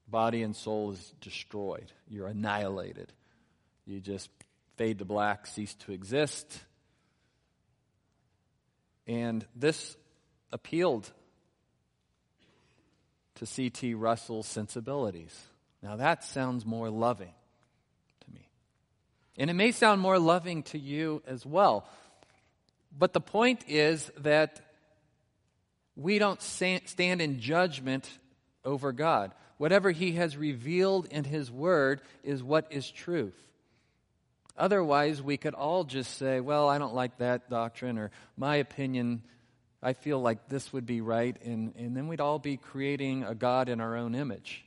Body 0.07 0.43
and 0.43 0.55
soul 0.55 0.91
is 0.91 1.13
destroyed. 1.21 1.91
You're 2.07 2.27
annihilated. 2.27 3.11
You 3.85 3.99
just 3.99 4.29
fade 4.77 4.99
to 4.99 5.05
black, 5.05 5.47
cease 5.47 5.73
to 5.85 5.91
exist. 5.91 6.59
And 9.07 9.45
this 9.55 9.97
appealed 10.51 11.11
to 13.35 13.45
C.T. 13.45 13.93
Russell's 13.93 14.47
sensibilities. 14.47 15.39
Now 15.81 15.95
that 15.95 16.23
sounds 16.23 16.65
more 16.65 16.89
loving. 16.89 17.33
To 18.25 18.31
me. 18.31 18.47
And 19.37 19.49
it 19.49 19.53
may 19.53 19.71
sound 19.71 20.01
more 20.01 20.19
loving 20.19 20.63
to 20.63 20.77
you 20.77 21.23
as 21.25 21.45
well. 21.45 21.87
But 22.97 23.13
the 23.13 23.21
point 23.21 23.63
is 23.67 24.11
that 24.19 24.61
we 25.95 26.19
don't 26.19 26.41
stand 26.41 27.21
in 27.21 27.39
judgment 27.39 28.09
over 28.63 28.91
God. 28.91 29.31
Whatever 29.57 29.91
He 29.91 30.13
has 30.13 30.37
revealed 30.37 31.07
in 31.07 31.23
His 31.23 31.49
Word 31.49 32.01
is 32.23 32.43
what 32.43 32.67
is 32.69 32.89
truth. 32.89 33.35
Otherwise, 34.57 35.21
we 35.21 35.37
could 35.37 35.53
all 35.53 35.83
just 35.83 36.17
say, 36.17 36.39
well, 36.39 36.67
I 36.67 36.77
don't 36.77 36.93
like 36.93 37.17
that 37.17 37.49
doctrine, 37.49 37.97
or 37.97 38.11
my 38.37 38.57
opinion, 38.57 39.23
I 39.83 39.93
feel 39.93 40.19
like 40.21 40.47
this 40.47 40.71
would 40.73 40.85
be 40.85 41.01
right, 41.01 41.35
and, 41.43 41.73
and 41.75 41.97
then 41.97 42.07
we'd 42.07 42.21
all 42.21 42.39
be 42.39 42.57
creating 42.57 43.23
a 43.23 43.33
God 43.33 43.67
in 43.67 43.81
our 43.81 43.95
own 43.95 44.13
image. 44.13 44.63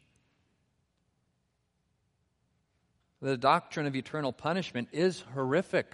The 3.23 3.37
doctrine 3.37 3.87
of 3.87 3.95
eternal 3.95 4.33
punishment 4.33 4.89
is 4.93 5.23
horrific. 5.33 5.87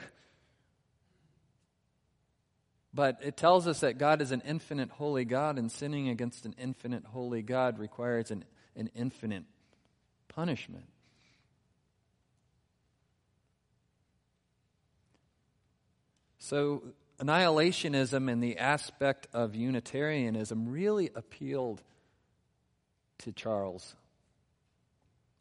But 2.93 3.19
it 3.23 3.37
tells 3.37 3.69
us 3.69 3.81
that 3.81 3.99
God 3.99 4.21
is 4.21 4.33
an 4.33 4.43
infinite 4.45 4.91
holy 4.91 5.25
God, 5.25 5.59
and 5.59 5.71
sinning 5.71 6.09
against 6.09 6.45
an 6.45 6.55
infinite 6.59 7.05
holy 7.05 7.43
God 7.43 7.79
requires 7.79 8.31
an, 8.31 8.45
an 8.75 8.91
infinite 8.97 9.45
punishment. 10.29 10.87
So 16.39 16.83
annihilationism 17.21 18.31
and 18.31 18.43
the 18.43 18.59
aspect 18.59 19.29
of 19.33 19.55
Unitarianism 19.55 20.69
really 20.71 21.11
appealed 21.15 21.83
to 23.19 23.33
Charles. 23.33 23.95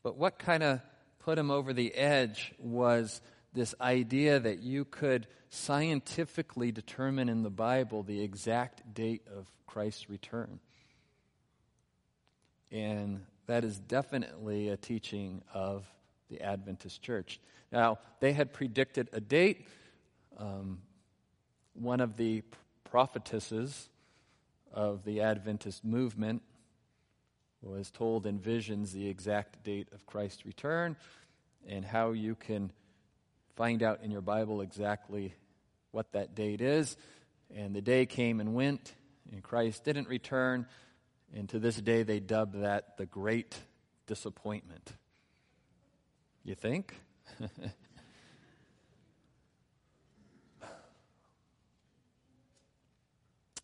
But 0.03 0.17
what 0.17 0.39
kind 0.39 0.63
of 0.63 0.81
put 1.19 1.37
him 1.37 1.51
over 1.51 1.73
the 1.73 1.93
edge 1.93 2.53
was 2.59 3.21
this 3.53 3.73
idea 3.81 4.39
that 4.39 4.59
you 4.59 4.85
could 4.85 5.27
scientifically 5.49 6.71
determine 6.71 7.29
in 7.29 7.43
the 7.43 7.49
Bible 7.49 8.03
the 8.03 8.21
exact 8.21 8.93
date 8.93 9.23
of 9.35 9.47
Christ's 9.65 10.09
return. 10.09 10.59
And 12.71 13.25
that 13.47 13.63
is 13.63 13.79
definitely 13.79 14.69
a 14.69 14.77
teaching 14.77 15.41
of 15.53 15.85
the 16.29 16.41
Adventist 16.41 17.01
church. 17.01 17.39
Now, 17.71 17.97
they 18.19 18.33
had 18.33 18.53
predicted 18.53 19.09
a 19.11 19.19
date. 19.19 19.65
Um, 20.37 20.79
one 21.79 22.01
of 22.01 22.17
the 22.17 22.43
prophetesses 22.83 23.89
of 24.73 25.03
the 25.03 25.21
Adventist 25.21 25.83
movement 25.85 26.41
was 27.61 27.91
told 27.91 28.25
in 28.25 28.39
visions 28.39 28.93
the 28.93 29.07
exact 29.07 29.63
date 29.63 29.87
of 29.93 30.05
Christ's 30.05 30.45
return 30.45 30.95
and 31.67 31.83
how 31.83 32.11
you 32.11 32.35
can 32.35 32.71
find 33.55 33.83
out 33.83 34.01
in 34.03 34.11
your 34.11 34.21
Bible 34.21 34.61
exactly 34.61 35.33
what 35.91 36.11
that 36.13 36.35
date 36.35 36.61
is. 36.61 36.95
And 37.53 37.75
the 37.75 37.81
day 37.81 38.05
came 38.05 38.39
and 38.39 38.53
went, 38.53 38.93
and 39.31 39.43
Christ 39.43 39.83
didn't 39.83 40.07
return. 40.07 40.65
And 41.35 41.49
to 41.49 41.59
this 41.59 41.75
day, 41.75 42.03
they 42.03 42.19
dub 42.19 42.61
that 42.61 42.97
the 42.97 43.05
great 43.05 43.57
disappointment. 44.07 44.93
You 46.43 46.55
think? 46.55 46.95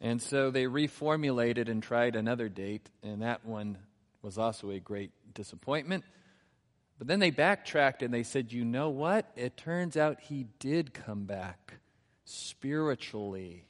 and 0.06 0.22
so 0.22 0.52
they 0.52 0.66
reformulated 0.66 1.68
and 1.68 1.82
tried 1.82 2.16
another 2.16 2.48
date, 2.48 2.92
and 3.02 3.24
that 3.24 3.44
one 3.44 3.80
was 4.22 4.38
also 4.38 4.70
a 4.70 4.80
great 4.80 5.10
disappointment. 5.34 6.04
But 7.00 7.08
then 7.08 7.20
they 7.20 7.32
backtracked 7.32 8.04
and 8.04 8.14
they 8.14 8.22
said, 8.22 8.54
you 8.54 8.66
know 8.66 8.92
what? 8.92 9.26
It 9.36 9.58
turns 9.58 9.98
out 9.98 10.20
he 10.22 10.46
did 10.60 10.94
come 10.94 11.24
back 11.26 11.80
spiritually. 12.24 13.66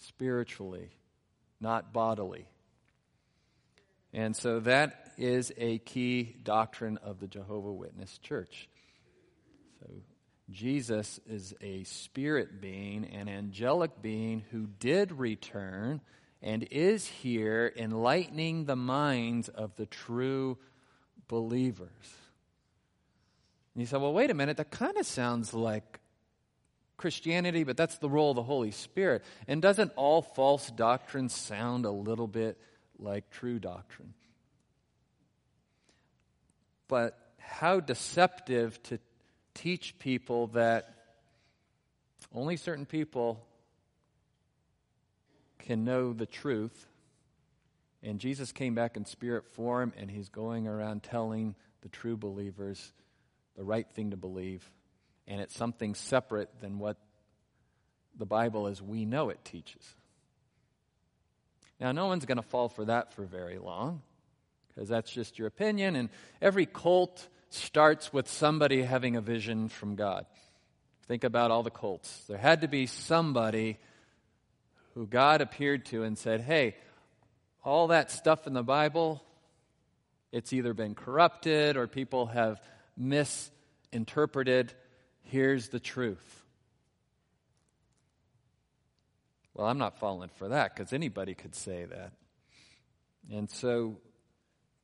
Spiritually, 0.00 0.90
not 1.60 1.92
bodily. 1.92 2.48
And 4.12 4.34
so 4.34 4.58
that 4.60 5.12
is 5.16 5.52
a 5.56 5.78
key 5.78 6.34
doctrine 6.42 6.98
of 7.04 7.20
the 7.20 7.28
Jehovah 7.28 7.72
Witness 7.72 8.18
Church. 8.18 8.68
So 9.78 9.92
Jesus 10.50 11.20
is 11.26 11.54
a 11.60 11.84
spirit 11.84 12.60
being, 12.60 13.06
an 13.06 13.28
angelic 13.28 14.02
being 14.02 14.44
who 14.50 14.66
did 14.78 15.12
return 15.12 16.00
and 16.42 16.68
is 16.70 17.06
here 17.06 17.72
enlightening 17.76 18.66
the 18.66 18.76
minds 18.76 19.48
of 19.48 19.74
the 19.76 19.86
true 19.86 20.58
believers. 21.28 21.88
And 23.74 23.80
you 23.80 23.86
say, 23.86 23.96
well, 23.96 24.12
wait 24.12 24.30
a 24.30 24.34
minute, 24.34 24.58
that 24.58 24.70
kind 24.70 24.96
of 24.98 25.06
sounds 25.06 25.54
like 25.54 26.00
Christianity, 26.98 27.64
but 27.64 27.76
that's 27.76 27.98
the 27.98 28.10
role 28.10 28.30
of 28.30 28.36
the 28.36 28.42
Holy 28.42 28.70
Spirit. 28.70 29.24
And 29.48 29.62
doesn't 29.62 29.92
all 29.96 30.22
false 30.22 30.70
doctrine 30.70 31.30
sound 31.30 31.86
a 31.86 31.90
little 31.90 32.28
bit 32.28 32.60
like 32.98 33.30
true 33.30 33.58
doctrine? 33.58 34.14
But 36.86 37.18
how 37.38 37.80
deceptive 37.80 38.80
to 38.84 38.98
teach 39.54 39.98
people 39.98 40.48
that 40.48 40.94
only 42.34 42.56
certain 42.56 42.86
people 42.86 43.44
can 45.58 45.84
know 45.84 46.12
the 46.12 46.26
truth 46.26 46.86
and 48.04 48.20
Jesus 48.20 48.52
came 48.52 48.74
back 48.74 48.98
in 48.98 49.06
spirit 49.06 49.48
form, 49.48 49.94
and 49.96 50.10
he's 50.10 50.28
going 50.28 50.68
around 50.68 51.02
telling 51.02 51.54
the 51.80 51.88
true 51.88 52.18
believers 52.18 52.92
the 53.56 53.64
right 53.64 53.88
thing 53.90 54.10
to 54.10 54.16
believe. 54.16 54.70
And 55.26 55.40
it's 55.40 55.56
something 55.56 55.94
separate 55.94 56.50
than 56.60 56.78
what 56.78 56.98
the 58.14 58.26
Bible 58.26 58.66
as 58.66 58.82
we 58.82 59.06
know 59.06 59.30
it 59.30 59.42
teaches. 59.42 59.82
Now, 61.80 61.92
no 61.92 62.06
one's 62.06 62.26
going 62.26 62.36
to 62.36 62.42
fall 62.42 62.68
for 62.68 62.84
that 62.84 63.14
for 63.14 63.24
very 63.24 63.58
long 63.58 64.02
because 64.68 64.88
that's 64.88 65.10
just 65.10 65.38
your 65.38 65.48
opinion. 65.48 65.96
And 65.96 66.10
every 66.42 66.66
cult 66.66 67.26
starts 67.54 68.12
with 68.12 68.28
somebody 68.28 68.82
having 68.82 69.16
a 69.16 69.20
vision 69.20 69.68
from 69.68 69.94
God. 69.94 70.26
Think 71.06 71.24
about 71.24 71.50
all 71.50 71.62
the 71.62 71.70
cults. 71.70 72.24
There 72.28 72.38
had 72.38 72.62
to 72.62 72.68
be 72.68 72.86
somebody 72.86 73.78
who 74.94 75.06
God 75.06 75.40
appeared 75.40 75.84
to 75.86 76.02
and 76.02 76.16
said, 76.16 76.40
Hey, 76.40 76.76
all 77.64 77.88
that 77.88 78.10
stuff 78.10 78.46
in 78.46 78.52
the 78.52 78.62
Bible, 78.62 79.22
it's 80.32 80.52
either 80.52 80.74
been 80.74 80.94
corrupted 80.94 81.76
or 81.76 81.86
people 81.86 82.26
have 82.26 82.60
misinterpreted. 82.96 84.72
Here's 85.22 85.68
the 85.68 85.80
truth. 85.80 86.42
Well, 89.54 89.66
I'm 89.66 89.78
not 89.78 89.98
falling 89.98 90.30
for 90.36 90.48
that 90.48 90.74
because 90.74 90.92
anybody 90.92 91.34
could 91.34 91.54
say 91.54 91.84
that. 91.84 92.12
And 93.32 93.48
so 93.48 93.98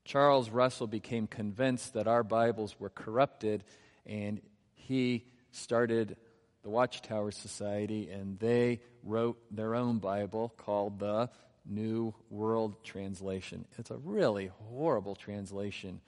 Charles 0.04 0.50
Russell 0.50 0.86
became 0.86 1.26
convinced 1.26 1.94
that 1.94 2.08
our 2.08 2.22
Bibles 2.22 2.74
were 2.78 2.90
corrupted, 2.90 3.64
and 4.06 4.40
he 4.74 5.24
started 5.52 6.16
the 6.62 6.70
Watchtower 6.70 7.30
Society, 7.30 8.10
and 8.10 8.38
they 8.38 8.80
wrote 9.02 9.38
their 9.50 9.74
own 9.74 9.98
Bible 9.98 10.52
called 10.56 10.98
the 10.98 11.30
New 11.64 12.14
World 12.28 12.82
Translation. 12.84 13.64
It's 13.78 13.90
a 13.90 13.96
really 13.96 14.50
horrible 14.68 15.14
translation 15.14 16.00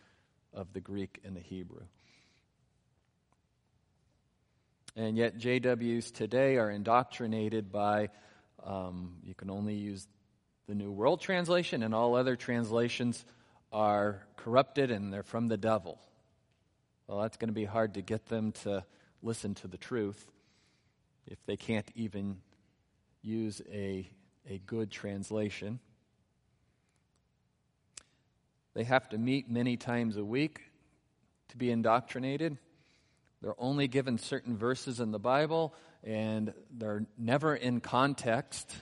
of 0.52 0.72
the 0.72 0.80
Greek 0.80 1.20
and 1.24 1.36
the 1.36 1.40
Hebrew. 1.40 1.84
And 4.94 5.16
yet, 5.16 5.38
JWs 5.38 6.12
today 6.12 6.58
are 6.58 6.70
indoctrinated 6.70 7.72
by, 7.72 8.10
um, 8.62 9.16
you 9.24 9.34
can 9.34 9.48
only 9.48 9.74
use 9.74 10.06
the 10.66 10.74
New 10.74 10.90
World 10.90 11.20
Translation, 11.20 11.82
and 11.82 11.94
all 11.94 12.14
other 12.14 12.36
translations 12.36 13.24
are 13.72 14.26
corrupted 14.36 14.90
and 14.90 15.12
they're 15.12 15.22
from 15.22 15.48
the 15.48 15.56
devil. 15.56 15.98
Well, 17.06 17.20
that's 17.20 17.36
going 17.36 17.48
to 17.48 17.54
be 17.54 17.64
hard 17.64 17.94
to 17.94 18.02
get 18.02 18.26
them 18.26 18.52
to 18.62 18.84
listen 19.22 19.54
to 19.56 19.68
the 19.68 19.78
truth 19.78 20.30
if 21.26 21.44
they 21.46 21.56
can't 21.56 21.90
even 21.94 22.38
use 23.22 23.62
a 23.70 24.08
a 24.48 24.58
good 24.66 24.90
translation. 24.90 25.78
They 28.74 28.84
have 28.84 29.08
to 29.10 29.18
meet 29.18 29.50
many 29.50 29.76
times 29.76 30.16
a 30.16 30.24
week 30.24 30.60
to 31.48 31.56
be 31.56 31.70
indoctrinated. 31.70 32.56
They're 33.40 33.60
only 33.60 33.88
given 33.88 34.18
certain 34.18 34.56
verses 34.56 35.00
in 35.00 35.10
the 35.10 35.18
Bible, 35.18 35.74
and 36.02 36.54
they're 36.70 37.06
never 37.18 37.54
in 37.54 37.80
context. 37.80 38.74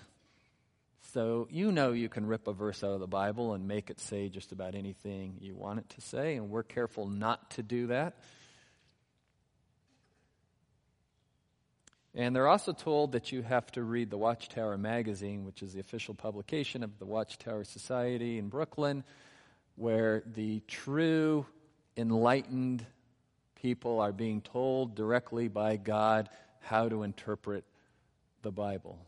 So 1.13 1.49
you 1.51 1.73
know 1.73 1.91
you 1.91 2.09
can 2.09 2.27
rip 2.27 2.47
a 2.47 2.53
verse 2.53 2.85
out 2.85 2.93
of 2.93 3.01
the 3.01 3.09
Bible 3.09 3.55
and 3.55 3.67
make 3.67 3.91
it 3.91 3.99
say 3.99 4.29
just 4.29 4.53
about 4.53 4.77
anything 4.77 5.39
you 5.41 5.57
want 5.57 5.81
it 5.81 5.89
to 5.91 6.01
say, 6.01 6.37
and 6.37 6.51
we're 6.51 6.63
careful 6.63 7.09
not 7.09 7.51
to 7.53 7.65
do 7.65 7.89
that. 7.89 8.15
And 12.15 12.35
they're 12.35 12.49
also 12.49 12.73
told 12.73 13.13
that 13.13 13.33
you 13.33 13.43
have 13.43 13.71
to 13.73 13.83
read 13.83 14.11
the 14.11 14.19
Watchtower 14.19 14.79
magazine, 14.79 15.45
which 15.45 15.63
is 15.63 15.73
the 15.75 15.81
official 15.81 16.15
publication 16.15 16.85
of 16.85 16.99
the 17.01 17.07
Watchtower 17.07 17.65
Society 17.65 18.39
in 18.39 18.49
Brooklyn, 18.49 19.03
where 19.75 20.23
the 20.35 20.61
true 20.69 21.45
enlightened 21.97 22.87
people 23.61 24.01
are 24.01 24.13
being 24.13 24.43
told 24.43 24.95
directly 24.95 25.49
by 25.49 25.77
God 25.77 26.29
how 26.61 26.89
to 26.89 27.03
interpret 27.03 27.65
the 28.43 28.53
Bible. 28.53 28.99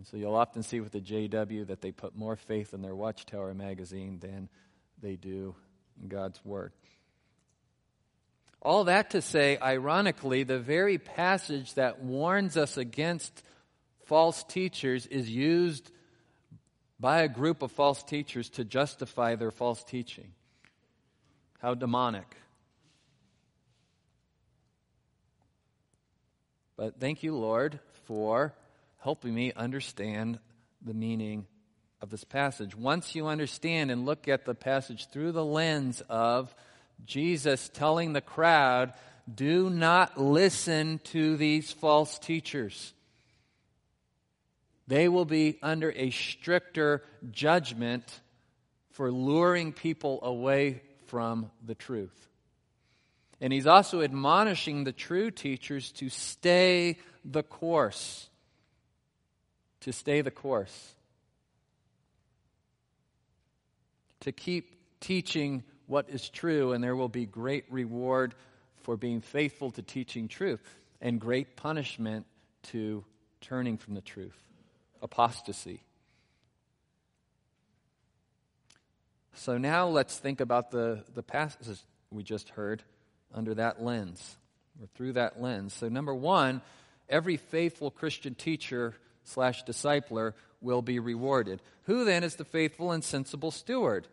And 0.00 0.06
so 0.06 0.16
you'll 0.16 0.34
often 0.34 0.62
see 0.62 0.80
with 0.80 0.92
the 0.92 1.00
JW 1.02 1.66
that 1.66 1.82
they 1.82 1.92
put 1.92 2.16
more 2.16 2.34
faith 2.34 2.72
in 2.72 2.80
their 2.80 2.94
Watchtower 2.94 3.52
magazine 3.52 4.18
than 4.18 4.48
they 5.02 5.16
do 5.16 5.54
in 6.00 6.08
God's 6.08 6.42
Word. 6.42 6.72
All 8.62 8.84
that 8.84 9.10
to 9.10 9.20
say, 9.20 9.58
ironically, 9.58 10.42
the 10.42 10.58
very 10.58 10.96
passage 10.96 11.74
that 11.74 12.02
warns 12.02 12.56
us 12.56 12.78
against 12.78 13.42
false 14.06 14.42
teachers 14.44 15.04
is 15.04 15.28
used 15.28 15.90
by 16.98 17.20
a 17.20 17.28
group 17.28 17.60
of 17.60 17.70
false 17.70 18.02
teachers 18.02 18.48
to 18.48 18.64
justify 18.64 19.34
their 19.34 19.50
false 19.50 19.84
teaching. 19.84 20.32
How 21.58 21.74
demonic. 21.74 22.38
But 26.78 26.98
thank 26.98 27.22
you, 27.22 27.36
Lord, 27.36 27.80
for 28.06 28.54
helping 29.00 29.34
me 29.34 29.52
understand 29.54 30.38
the 30.82 30.94
meaning 30.94 31.46
of 32.00 32.10
this 32.10 32.24
passage. 32.24 32.76
Once 32.76 33.14
you 33.14 33.26
understand 33.26 33.90
and 33.90 34.06
look 34.06 34.28
at 34.28 34.44
the 34.44 34.54
passage 34.54 35.08
through 35.08 35.32
the 35.32 35.44
lens 35.44 36.02
of 36.08 36.54
Jesus 37.04 37.68
telling 37.72 38.12
the 38.12 38.20
crowd, 38.20 38.92
do 39.32 39.68
not 39.70 40.18
listen 40.18 41.00
to 41.04 41.36
these 41.36 41.70
false 41.70 42.18
teachers. 42.18 42.94
They 44.86 45.08
will 45.08 45.24
be 45.24 45.58
under 45.62 45.92
a 45.92 46.10
stricter 46.10 47.02
judgment 47.30 48.20
for 48.92 49.10
luring 49.10 49.72
people 49.72 50.18
away 50.22 50.82
from 51.06 51.50
the 51.64 51.74
truth. 51.74 52.28
And 53.40 53.52
he's 53.52 53.66
also 53.66 54.02
admonishing 54.02 54.84
the 54.84 54.92
true 54.92 55.30
teachers 55.30 55.92
to 55.92 56.08
stay 56.08 56.98
the 57.24 57.42
course. 57.42 58.29
To 59.80 59.92
stay 59.92 60.20
the 60.20 60.30
course. 60.30 60.94
To 64.20 64.32
keep 64.32 64.76
teaching 65.00 65.62
what 65.86 66.10
is 66.10 66.28
true, 66.28 66.72
and 66.72 66.84
there 66.84 66.94
will 66.94 67.08
be 67.08 67.26
great 67.26 67.64
reward 67.70 68.34
for 68.82 68.96
being 68.96 69.20
faithful 69.20 69.70
to 69.72 69.82
teaching 69.82 70.28
truth, 70.28 70.60
and 71.00 71.20
great 71.20 71.56
punishment 71.56 72.26
to 72.62 73.04
turning 73.40 73.78
from 73.78 73.94
the 73.94 74.00
truth 74.00 74.36
apostasy. 75.02 75.82
So 79.34 79.56
now 79.56 79.88
let's 79.88 80.18
think 80.18 80.40
about 80.40 80.70
the, 80.70 81.04
the 81.14 81.22
passages 81.22 81.82
we 82.10 82.22
just 82.22 82.50
heard 82.50 82.82
under 83.34 83.54
that 83.54 83.82
lens 83.82 84.36
or 84.80 84.86
through 84.94 85.14
that 85.14 85.40
lens. 85.40 85.72
So, 85.72 85.88
number 85.88 86.14
one, 86.14 86.60
every 87.08 87.36
faithful 87.36 87.90
Christian 87.90 88.34
teacher 88.34 88.94
slash 89.24 89.64
discipler 89.64 90.34
will 90.60 90.82
be 90.82 90.98
rewarded. 90.98 91.60
Who 91.84 92.04
then 92.04 92.24
is 92.24 92.36
the 92.36 92.44
faithful 92.44 92.92
and 92.92 93.02
sensible 93.02 93.50
steward? 93.50 94.08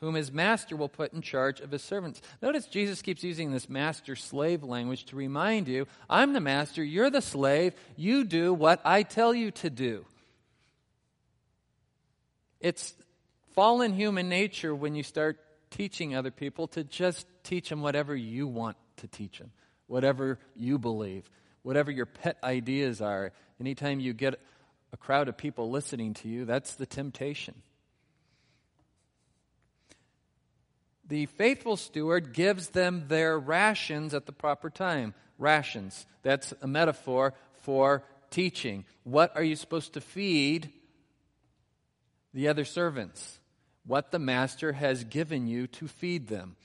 Whom 0.00 0.14
his 0.14 0.32
master 0.32 0.76
will 0.76 0.88
put 0.88 1.12
in 1.12 1.22
charge 1.22 1.60
of 1.60 1.70
his 1.70 1.82
servants. 1.82 2.20
Notice 2.42 2.66
Jesus 2.66 3.00
keeps 3.00 3.24
using 3.24 3.50
this 3.52 3.68
master 3.68 4.16
slave 4.16 4.62
language 4.62 5.04
to 5.06 5.16
remind 5.16 5.66
you 5.68 5.86
I'm 6.10 6.32
the 6.32 6.40
master, 6.40 6.84
you're 6.84 7.10
the 7.10 7.22
slave, 7.22 7.74
you 7.96 8.24
do 8.24 8.52
what 8.52 8.80
I 8.84 9.02
tell 9.02 9.34
you 9.34 9.50
to 9.52 9.70
do. 9.70 10.04
It's 12.60 12.94
fallen 13.54 13.92
human 13.92 14.28
nature 14.28 14.74
when 14.74 14.94
you 14.94 15.02
start 15.02 15.38
teaching 15.70 16.14
other 16.14 16.30
people 16.30 16.66
to 16.68 16.84
just 16.84 17.26
teach 17.42 17.68
them 17.68 17.82
whatever 17.82 18.14
you 18.14 18.46
want 18.46 18.76
to 18.98 19.06
teach 19.06 19.38
them, 19.38 19.50
whatever 19.86 20.38
you 20.56 20.78
believe, 20.78 21.28
whatever 21.62 21.90
your 21.90 22.06
pet 22.06 22.38
ideas 22.42 23.00
are. 23.00 23.32
Anytime 23.60 24.00
you 24.00 24.12
get 24.12 24.40
a 24.92 24.96
crowd 24.96 25.28
of 25.28 25.36
people 25.36 25.70
listening 25.70 26.14
to 26.14 26.28
you, 26.28 26.44
that's 26.44 26.74
the 26.74 26.86
temptation. 26.86 27.54
The 31.06 31.26
faithful 31.26 31.76
steward 31.76 32.32
gives 32.32 32.68
them 32.68 33.04
their 33.08 33.38
rations 33.38 34.14
at 34.14 34.26
the 34.26 34.32
proper 34.32 34.70
time. 34.70 35.14
Rations. 35.38 36.06
That's 36.22 36.54
a 36.62 36.66
metaphor 36.66 37.34
for 37.62 38.02
teaching. 38.30 38.84
What 39.02 39.36
are 39.36 39.42
you 39.42 39.56
supposed 39.56 39.94
to 39.94 40.00
feed 40.00 40.72
the 42.32 42.48
other 42.48 42.64
servants? 42.64 43.38
what 43.86 44.10
the 44.10 44.18
master 44.18 44.72
has 44.72 45.04
given 45.04 45.46
you 45.46 45.66
to 45.66 45.86
feed 45.86 46.28
them. 46.28 46.56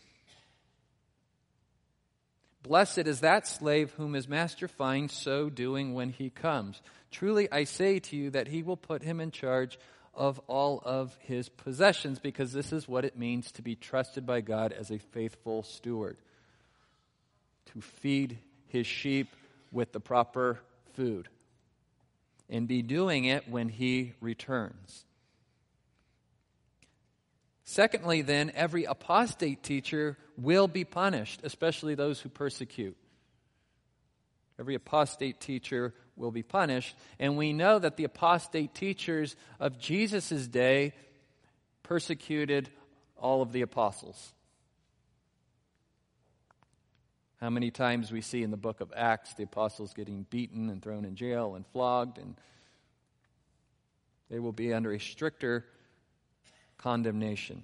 Blessed 2.61 2.99
is 2.99 3.21
that 3.21 3.47
slave 3.47 3.93
whom 3.93 4.13
his 4.13 4.27
master 4.27 4.67
finds 4.67 5.13
so 5.13 5.49
doing 5.49 5.93
when 5.93 6.09
he 6.09 6.29
comes. 6.29 6.81
Truly 7.11 7.51
I 7.51 7.63
say 7.63 7.99
to 7.99 8.15
you 8.15 8.29
that 8.31 8.47
he 8.47 8.63
will 8.63 8.77
put 8.77 9.01
him 9.01 9.19
in 9.19 9.31
charge 9.31 9.79
of 10.13 10.39
all 10.47 10.81
of 10.83 11.17
his 11.21 11.47
possessions, 11.47 12.19
because 12.19 12.51
this 12.51 12.73
is 12.73 12.87
what 12.87 13.05
it 13.05 13.17
means 13.17 13.51
to 13.53 13.61
be 13.61 13.75
trusted 13.75 14.25
by 14.25 14.41
God 14.41 14.73
as 14.73 14.91
a 14.91 14.97
faithful 14.97 15.63
steward. 15.63 16.17
To 17.73 17.81
feed 17.81 18.37
his 18.67 18.85
sheep 18.85 19.33
with 19.71 19.93
the 19.93 19.99
proper 19.99 20.59
food, 20.93 21.29
and 22.49 22.67
be 22.67 22.81
doing 22.81 23.25
it 23.25 23.47
when 23.47 23.69
he 23.69 24.13
returns. 24.19 25.05
Secondly, 27.69 28.23
then, 28.23 28.51
every 28.55 28.85
apostate 28.85 29.61
teacher 29.61 30.17
will 30.37 30.67
be 30.67 30.83
punished, 30.83 31.41
especially 31.43 31.93
those 31.93 32.19
who 32.19 32.27
persecute. 32.27 32.97
Every 34.59 34.73
apostate 34.73 35.39
teacher 35.39 35.93
will 36.15 36.31
be 36.31 36.41
punished. 36.41 36.95
And 37.19 37.37
we 37.37 37.53
know 37.53 37.77
that 37.77 37.95
the 37.95 38.05
apostate 38.05 38.73
teachers 38.73 39.35
of 39.59 39.77
Jesus' 39.77 40.47
day 40.47 40.93
persecuted 41.83 42.69
all 43.15 43.43
of 43.43 43.51
the 43.51 43.61
apostles. 43.61 44.33
How 47.39 47.51
many 47.51 47.69
times 47.69 48.11
we 48.11 48.21
see 48.21 48.41
in 48.41 48.49
the 48.49 48.57
book 48.57 48.81
of 48.81 48.91
Acts 48.95 49.35
the 49.35 49.43
apostles 49.43 49.93
getting 49.93 50.25
beaten 50.31 50.71
and 50.71 50.81
thrown 50.81 51.05
in 51.05 51.13
jail 51.15 51.53
and 51.53 51.67
flogged, 51.67 52.17
and 52.17 52.33
they 54.27 54.39
will 54.39 54.53
be 54.53 54.73
under 54.73 54.91
a 54.91 54.99
stricter 54.99 55.65
condemnation. 56.79 57.63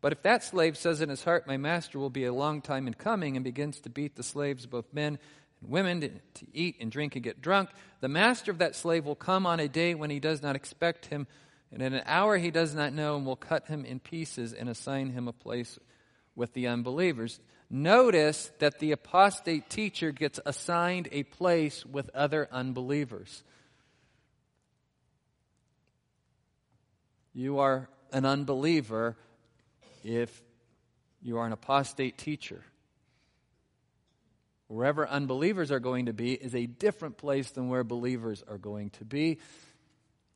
But 0.00 0.12
if 0.12 0.22
that 0.22 0.42
slave 0.42 0.76
says 0.76 1.00
in 1.00 1.08
his 1.08 1.24
heart, 1.24 1.46
My 1.46 1.56
master 1.56 1.98
will 1.98 2.10
be 2.10 2.24
a 2.24 2.32
long 2.32 2.60
time 2.60 2.86
in 2.86 2.94
coming, 2.94 3.36
and 3.36 3.44
begins 3.44 3.80
to 3.80 3.90
beat 3.90 4.16
the 4.16 4.22
slaves, 4.22 4.66
both 4.66 4.92
men 4.92 5.18
and 5.60 5.70
women, 5.70 6.00
to, 6.00 6.46
eat 6.52 6.76
and 6.80 6.90
drink 6.90 7.14
and 7.16 7.24
get 7.24 7.40
drunk, 7.40 7.70
the 8.00 8.08
master 8.08 8.50
of 8.50 8.58
that 8.58 8.76
slave 8.76 9.04
will 9.04 9.14
come 9.14 9.46
on 9.46 9.60
a 9.60 9.68
day 9.68 9.94
when 9.94 10.10
he 10.10 10.20
does 10.20 10.42
not 10.42 10.56
expect 10.56 11.06
him, 11.06 11.26
and 11.72 11.82
in 11.82 11.94
an 11.94 12.02
hour 12.06 12.36
he 12.36 12.50
does 12.50 12.74
not 12.74 12.92
know, 12.92 13.16
and 13.16 13.26
will 13.26 13.36
cut 13.36 13.66
him 13.66 13.84
in 13.84 14.00
pieces 14.00 14.52
and 14.52 14.68
assign 14.68 15.10
him 15.10 15.28
a 15.28 15.32
place 15.32 15.78
with 16.34 16.52
the 16.52 16.66
unbelievers. 16.66 17.40
Notice 17.68 18.52
that 18.60 18.78
the 18.78 18.92
apostate 18.92 19.68
teacher 19.68 20.12
gets 20.12 20.38
assigned 20.46 21.08
a 21.10 21.24
place 21.24 21.84
with 21.84 22.10
other 22.14 22.48
unbelievers. 22.52 23.42
You 27.34 27.58
are 27.58 27.88
an 28.12 28.24
unbeliever 28.24 29.16
if 30.04 30.42
you 31.22 31.38
are 31.38 31.46
an 31.46 31.52
apostate 31.52 32.18
teacher. 32.18 32.62
Wherever 34.68 35.06
unbelievers 35.08 35.70
are 35.70 35.80
going 35.80 36.06
to 36.06 36.12
be 36.12 36.32
is 36.32 36.54
a 36.54 36.66
different 36.66 37.18
place 37.18 37.50
than 37.50 37.68
where 37.68 37.84
believers 37.84 38.42
are 38.48 38.58
going 38.58 38.90
to 38.90 39.04
be. 39.04 39.38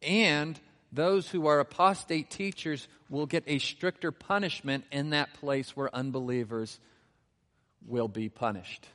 And 0.02 0.58
those 0.92 1.28
who 1.28 1.46
are 1.46 1.60
apostate 1.60 2.30
teachers 2.30 2.86
will 3.08 3.26
get 3.26 3.44
a 3.46 3.58
stricter 3.58 4.12
punishment 4.12 4.84
in 4.90 5.10
that 5.10 5.34
place 5.34 5.76
where 5.76 5.94
unbelievers 5.94 6.78
will 7.86 8.08
be 8.08 8.28
punished. 8.28 8.86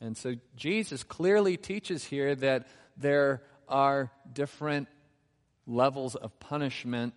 And 0.00 0.16
so 0.16 0.34
Jesus 0.56 1.02
clearly 1.02 1.56
teaches 1.56 2.04
here 2.04 2.34
that 2.36 2.68
there 2.96 3.42
are 3.68 4.10
different 4.32 4.88
levels 5.68 6.16
of 6.16 6.40
punishment 6.40 7.14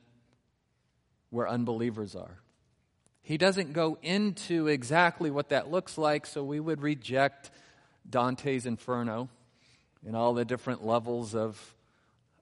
where 1.31 1.47
unbelievers 1.47 2.15
are. 2.15 2.37
He 3.23 3.37
doesn't 3.37 3.73
go 3.73 3.97
into 4.01 4.67
exactly 4.67 5.31
what 5.31 5.49
that 5.49 5.71
looks 5.71 5.97
like, 5.97 6.25
so 6.25 6.43
we 6.43 6.59
would 6.59 6.81
reject 6.81 7.49
Dante's 8.07 8.65
Inferno 8.65 9.29
and 10.05 10.15
all 10.15 10.33
the 10.33 10.45
different 10.45 10.85
levels 10.85 11.33
of, 11.33 11.75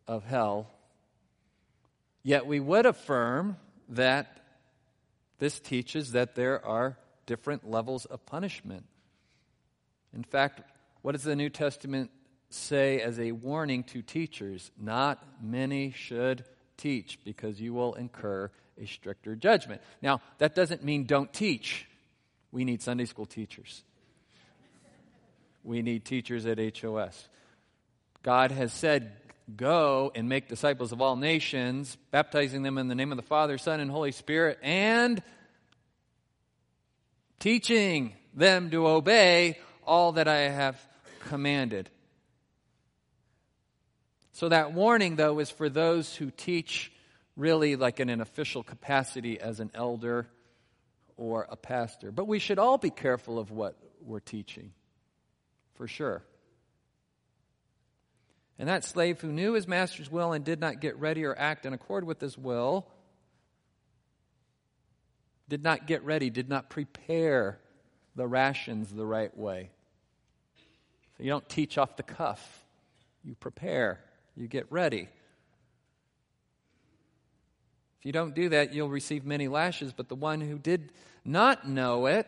of 0.08 0.26
hell. 0.26 0.67
Yet 2.24 2.48
we 2.48 2.60
would 2.60 2.86
affirm 2.86 3.58
that 3.89 4.38
this 5.38 5.60
teaches 5.60 6.13
that 6.13 6.36
there 6.36 6.65
are 6.65 6.98
different 7.26 7.69
levels 7.69 8.06
of 8.06 8.26
punishment. 8.26 8.86
In 10.13 10.24
fact, 10.24 10.62
what 11.02 11.12
does 11.12 11.24
the 11.24 11.36
New 11.36 11.50
Testament 11.50 12.10
say 12.50 13.02
as 13.02 13.20
a 13.20 13.32
warning 13.32 13.84
to 13.86 14.02
teachers? 14.02 14.72
Not 14.80 15.24
many 15.42 15.92
should 15.92 16.46
teach 16.78 17.20
because 17.24 17.60
you 17.60 17.74
will 17.74 17.94
incur 17.94 18.50
a 18.82 18.86
stricter 18.86 19.36
judgment. 19.36 19.82
Now, 20.02 20.22
that 20.38 20.56
doesn't 20.56 20.84
mean 20.84 21.06
don't 21.06 21.32
teach. 21.32 21.86
We 22.52 22.64
need 22.64 22.82
Sunday 22.82 23.06
school 23.06 23.26
teachers. 23.26 23.84
We 25.64 25.82
need 25.82 26.06
teachers 26.06 26.46
at 26.46 26.58
HOS. 26.58 27.28
God 28.23 28.52
has 28.52 28.73
said, 28.73 29.12
Go 29.56 30.12
and 30.13 30.30
make 30.30 30.48
disciples 30.48 30.92
of 30.92 31.02
all 31.02 31.15
nations, 31.15 31.98
baptizing 32.12 32.62
them 32.62 32.78
in 32.78 32.88
the 32.88 32.96
name 32.96 33.12
of 33.12 33.17
the 33.17 33.23
Father, 33.23 33.58
Son, 33.58 33.80
and 33.80 33.90
Holy 33.90 34.12
Spirit, 34.12 34.60
and 34.62 35.23
teaching 37.40 38.13
them 38.34 38.69
to 38.69 38.88
obey 38.88 39.58
all 39.86 40.13
that 40.13 40.28
I 40.28 40.50
have 40.50 40.80
commanded. 41.21 41.90
So, 44.32 44.50
that 44.50 44.73
warning, 44.73 45.15
though, 45.15 45.40
is 45.40 45.50
for 45.50 45.69
those 45.69 46.15
who 46.15 46.32
teach 46.32 46.92
really 47.36 47.75
like 47.75 48.00
in 48.00 48.10
an 48.10 48.21
official 48.21 48.63
capacity 48.63 49.40
as 49.40 49.60
an 49.60 49.71
elder 49.73 50.27
or 51.17 51.48
a 51.50 51.56
pastor. 51.56 52.12
But 52.12 52.27
we 52.27 52.40
should 52.40 52.60
all 52.60 52.77
be 52.77 52.90
careful 52.90 53.40
of 53.40 53.52
what 53.52 53.75
we're 54.02 54.19
teaching, 54.19 54.71
for 55.75 55.88
sure. 55.88 56.21
And 58.60 58.67
that 58.67 58.84
slave 58.84 59.21
who 59.21 59.32
knew 59.32 59.54
his 59.54 59.67
master's 59.67 60.12
will 60.12 60.34
and 60.34 60.44
did 60.44 60.60
not 60.60 60.82
get 60.82 60.98
ready 60.98 61.23
or 61.23 61.38
act 61.38 61.65
in 61.65 61.73
accord 61.73 62.04
with 62.04 62.19
his 62.19 62.38
will, 62.38 62.88
did 65.48 65.63
not 65.63 65.88
get 65.88 66.04
ready, 66.04 66.30
did 66.30 66.50
not 66.50 66.69
prepare 66.69 67.58
the 68.15 68.27
rations 68.27 68.92
the 68.92 69.06
right 69.06 69.36
way, 69.38 69.69
So 71.17 71.23
you 71.23 71.30
don't 71.30 71.48
teach 71.48 71.77
off 71.77 71.96
the 71.96 72.04
cuff, 72.04 72.65
you 73.23 73.34
prepare, 73.36 74.02
you 74.40 74.48
get 74.48 74.71
ready. 74.71 75.10
If 78.00 78.06
you 78.06 78.12
don't 78.12 78.33
do 78.33 78.50
that, 78.50 78.73
you'll 78.73 78.90
receive 78.90 79.25
many 79.25 79.48
lashes, 79.50 79.92
but 79.92 80.08
the 80.08 80.15
one 80.15 80.40
who 80.40 80.58
did 80.58 80.92
not 81.25 81.67
know 81.67 82.06
it, 82.06 82.27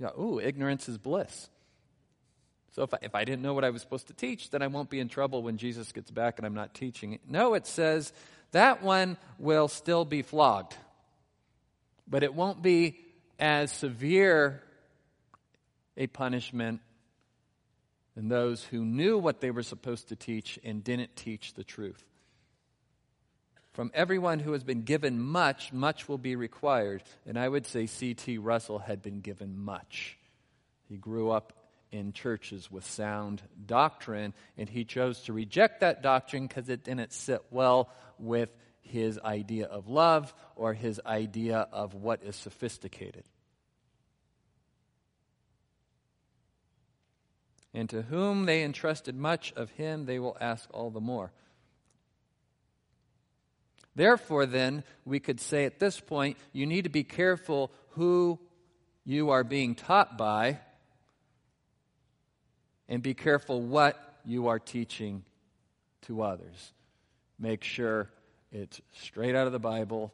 yeah, 0.00 0.10
ooh, 0.18 0.40
ignorance 0.40 0.88
is 0.88 0.98
bliss. 0.98 1.48
So 2.72 2.82
if 2.82 2.94
I, 2.94 2.98
if 3.02 3.14
I 3.14 3.24
didn't 3.24 3.42
know 3.42 3.54
what 3.54 3.64
I 3.64 3.70
was 3.70 3.82
supposed 3.82 4.08
to 4.08 4.12
teach, 4.12 4.50
then 4.50 4.62
I 4.62 4.66
won't 4.66 4.90
be 4.90 5.00
in 5.00 5.08
trouble 5.08 5.42
when 5.42 5.56
Jesus 5.56 5.92
gets 5.92 6.10
back 6.10 6.38
and 6.38 6.46
I'm 6.46 6.54
not 6.54 6.74
teaching 6.74 7.12
it. 7.12 7.20
No, 7.28 7.54
it 7.54 7.66
says 7.66 8.12
that 8.52 8.82
one 8.82 9.16
will 9.38 9.68
still 9.68 10.04
be 10.04 10.22
flogged, 10.22 10.76
but 12.08 12.22
it 12.22 12.34
won't 12.34 12.62
be 12.62 12.98
as 13.38 13.70
severe 13.70 14.62
a 15.96 16.06
punishment 16.06 16.80
than 18.18 18.28
those 18.28 18.64
who 18.64 18.84
knew 18.84 19.16
what 19.16 19.40
they 19.40 19.52
were 19.52 19.62
supposed 19.62 20.08
to 20.08 20.16
teach 20.16 20.58
and 20.64 20.82
didn't 20.82 21.14
teach 21.14 21.54
the 21.54 21.62
truth. 21.62 22.04
From 23.74 23.92
everyone 23.94 24.40
who 24.40 24.54
has 24.54 24.64
been 24.64 24.82
given 24.82 25.20
much, 25.20 25.72
much 25.72 26.08
will 26.08 26.18
be 26.18 26.34
required. 26.34 27.04
And 27.26 27.38
I 27.38 27.48
would 27.48 27.64
say 27.64 27.86
C.T. 27.86 28.38
Russell 28.38 28.80
had 28.80 29.02
been 29.02 29.20
given 29.20 29.56
much. 29.56 30.18
He 30.88 30.96
grew 30.96 31.30
up 31.30 31.52
in 31.92 32.12
churches 32.12 32.68
with 32.68 32.84
sound 32.84 33.40
doctrine, 33.64 34.34
and 34.56 34.68
he 34.68 34.84
chose 34.84 35.20
to 35.22 35.32
reject 35.32 35.82
that 35.82 36.02
doctrine 36.02 36.48
because 36.48 36.68
it 36.68 36.82
didn't 36.82 37.12
sit 37.12 37.42
well 37.52 37.88
with 38.18 38.50
his 38.80 39.20
idea 39.20 39.66
of 39.66 39.86
love 39.86 40.34
or 40.56 40.74
his 40.74 41.00
idea 41.06 41.68
of 41.70 41.94
what 41.94 42.24
is 42.24 42.34
sophisticated. 42.34 43.22
And 47.78 47.88
to 47.90 48.02
whom 48.02 48.46
they 48.46 48.64
entrusted 48.64 49.14
much 49.14 49.52
of 49.52 49.70
him, 49.70 50.04
they 50.04 50.18
will 50.18 50.36
ask 50.40 50.68
all 50.74 50.90
the 50.90 51.00
more. 51.00 51.30
Therefore, 53.94 54.46
then, 54.46 54.82
we 55.04 55.20
could 55.20 55.40
say 55.40 55.64
at 55.64 55.78
this 55.78 56.00
point, 56.00 56.38
you 56.52 56.66
need 56.66 56.82
to 56.82 56.90
be 56.90 57.04
careful 57.04 57.70
who 57.90 58.40
you 59.04 59.30
are 59.30 59.44
being 59.44 59.76
taught 59.76 60.18
by, 60.18 60.58
and 62.88 63.00
be 63.00 63.14
careful 63.14 63.62
what 63.62 64.18
you 64.24 64.48
are 64.48 64.58
teaching 64.58 65.22
to 66.02 66.22
others. 66.22 66.72
Make 67.38 67.62
sure 67.62 68.10
it's 68.50 68.80
straight 68.92 69.36
out 69.36 69.46
of 69.46 69.52
the 69.52 69.60
Bible 69.60 70.12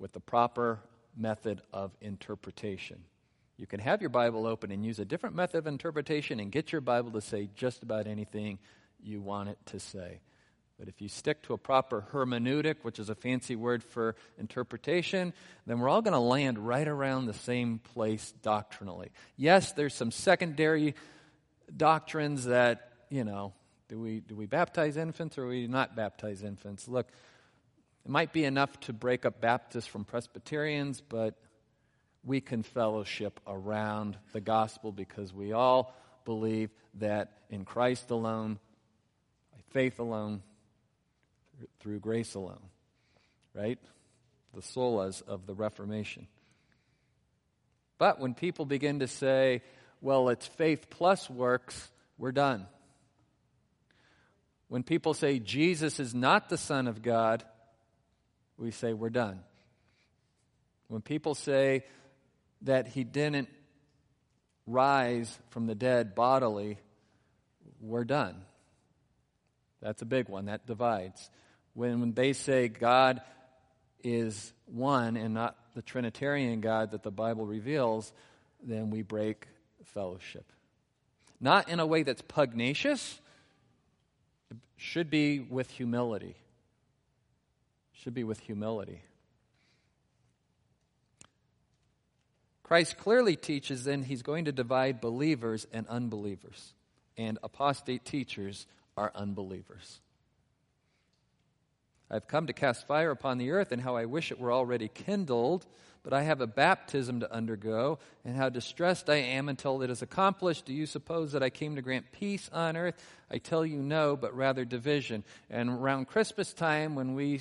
with 0.00 0.12
the 0.12 0.18
proper 0.18 0.80
method 1.16 1.62
of 1.72 1.92
interpretation. 2.00 3.04
You 3.56 3.66
can 3.66 3.80
have 3.80 4.00
your 4.00 4.10
Bible 4.10 4.46
open 4.46 4.70
and 4.70 4.84
use 4.84 4.98
a 4.98 5.04
different 5.04 5.36
method 5.36 5.58
of 5.58 5.66
interpretation 5.66 6.40
and 6.40 6.50
get 6.50 6.72
your 6.72 6.80
Bible 6.80 7.12
to 7.12 7.20
say 7.20 7.48
just 7.54 7.82
about 7.82 8.06
anything 8.06 8.58
you 9.02 9.20
want 9.20 9.48
it 9.48 9.58
to 9.66 9.78
say. 9.78 10.20
But 10.78 10.88
if 10.88 11.00
you 11.00 11.08
stick 11.08 11.42
to 11.44 11.52
a 11.52 11.58
proper 11.58 12.04
hermeneutic, 12.12 12.76
which 12.82 12.98
is 12.98 13.08
a 13.08 13.14
fancy 13.14 13.54
word 13.54 13.84
for 13.84 14.16
interpretation, 14.38 15.32
then 15.66 15.78
we're 15.78 15.88
all 15.88 16.02
going 16.02 16.14
to 16.14 16.18
land 16.18 16.58
right 16.58 16.86
around 16.86 17.26
the 17.26 17.34
same 17.34 17.78
place 17.78 18.34
doctrinally. 18.42 19.12
Yes, 19.36 19.72
there's 19.72 19.94
some 19.94 20.10
secondary 20.10 20.96
doctrines 21.76 22.46
that, 22.46 22.90
you 23.08 23.22
know, 23.22 23.52
do 23.88 24.00
we, 24.00 24.18
do 24.18 24.34
we 24.34 24.46
baptize 24.46 24.96
infants 24.96 25.38
or 25.38 25.42
do 25.42 25.48
we 25.48 25.66
not 25.68 25.94
baptize 25.94 26.42
infants? 26.42 26.88
Look, 26.88 27.06
it 28.04 28.10
might 28.10 28.32
be 28.32 28.44
enough 28.44 28.78
to 28.80 28.92
break 28.92 29.24
up 29.24 29.40
Baptists 29.40 29.86
from 29.86 30.04
Presbyterians, 30.04 31.00
but 31.00 31.34
we 32.24 32.40
can 32.40 32.62
fellowship 32.62 33.40
around 33.46 34.16
the 34.32 34.40
gospel 34.40 34.92
because 34.92 35.32
we 35.32 35.52
all 35.52 35.94
believe 36.24 36.70
that 36.94 37.32
in 37.50 37.64
Christ 37.64 38.10
alone, 38.10 38.58
by 39.52 39.58
faith 39.70 39.98
alone, 39.98 40.42
through 41.80 42.00
grace 42.00 42.34
alone, 42.34 42.62
right? 43.54 43.78
The 44.54 44.62
solas 44.62 45.22
of 45.22 45.46
the 45.46 45.54
Reformation. 45.54 46.26
But 47.98 48.18
when 48.18 48.34
people 48.34 48.64
begin 48.64 49.00
to 49.00 49.08
say, 49.08 49.62
well, 50.00 50.28
it's 50.28 50.46
faith 50.46 50.90
plus 50.90 51.28
works, 51.28 51.90
we're 52.18 52.32
done. 52.32 52.66
When 54.68 54.82
people 54.82 55.14
say 55.14 55.38
Jesus 55.38 56.00
is 56.00 56.14
not 56.14 56.48
the 56.48 56.58
Son 56.58 56.88
of 56.88 57.02
God, 57.02 57.44
we 58.56 58.70
say 58.70 58.92
we're 58.92 59.10
done. 59.10 59.40
When 60.88 61.02
people 61.02 61.34
say 61.34 61.84
that 62.64 62.88
he 62.88 63.04
didn't 63.04 63.48
rise 64.66 65.38
from 65.50 65.66
the 65.66 65.74
dead 65.74 66.14
bodily, 66.14 66.78
we're 67.80 68.04
done. 68.04 68.36
That's 69.80 70.02
a 70.02 70.06
big 70.06 70.28
one. 70.28 70.46
That 70.46 70.66
divides 70.66 71.30
when, 71.74 72.00
when 72.00 72.14
they 72.14 72.32
say 72.32 72.68
God 72.68 73.20
is 74.02 74.52
one 74.66 75.16
and 75.16 75.34
not 75.34 75.56
the 75.74 75.82
Trinitarian 75.82 76.60
God 76.60 76.92
that 76.92 77.02
the 77.02 77.10
Bible 77.10 77.46
reveals, 77.46 78.12
then 78.62 78.90
we 78.90 79.02
break 79.02 79.46
fellowship. 79.84 80.50
Not 81.40 81.68
in 81.68 81.80
a 81.80 81.86
way 81.86 82.02
that's 82.02 82.22
pugnacious, 82.22 83.20
it 84.50 84.56
should 84.76 85.10
be 85.10 85.40
with 85.40 85.70
humility. 85.70 86.36
Should 87.92 88.14
be 88.14 88.24
with 88.24 88.40
humility. 88.40 89.02
Christ 92.64 92.96
clearly 92.96 93.36
teaches 93.36 93.84
then 93.84 94.02
he's 94.02 94.22
going 94.22 94.46
to 94.46 94.52
divide 94.52 95.00
believers 95.00 95.66
and 95.72 95.86
unbelievers, 95.86 96.72
and 97.16 97.38
apostate 97.42 98.04
teachers 98.04 98.66
are 98.96 99.12
unbelievers. 99.14 100.00
I've 102.10 102.26
come 102.26 102.46
to 102.46 102.52
cast 102.52 102.86
fire 102.86 103.10
upon 103.10 103.38
the 103.38 103.50
earth, 103.50 103.70
and 103.70 103.82
how 103.82 103.96
I 103.96 104.06
wish 104.06 104.32
it 104.32 104.40
were 104.40 104.52
already 104.52 104.88
kindled. 104.88 105.66
But 106.02 106.12
I 106.12 106.22
have 106.22 106.42
a 106.42 106.46
baptism 106.46 107.20
to 107.20 107.32
undergo, 107.32 107.98
and 108.24 108.36
how 108.36 108.50
distressed 108.50 109.08
I 109.08 109.16
am 109.16 109.48
until 109.48 109.80
it 109.82 109.90
is 109.90 110.02
accomplished. 110.02 110.66
Do 110.66 110.74
you 110.74 110.84
suppose 110.84 111.32
that 111.32 111.42
I 111.42 111.48
came 111.48 111.76
to 111.76 111.82
grant 111.82 112.12
peace 112.12 112.50
on 112.52 112.76
earth? 112.76 112.94
I 113.30 113.38
tell 113.38 113.64
you 113.64 113.78
no, 113.78 114.16
but 114.16 114.36
rather 114.36 114.66
division. 114.66 115.24
And 115.48 115.70
around 115.70 116.08
Christmas 116.08 116.52
time, 116.52 116.94
when 116.94 117.14
we 117.14 117.40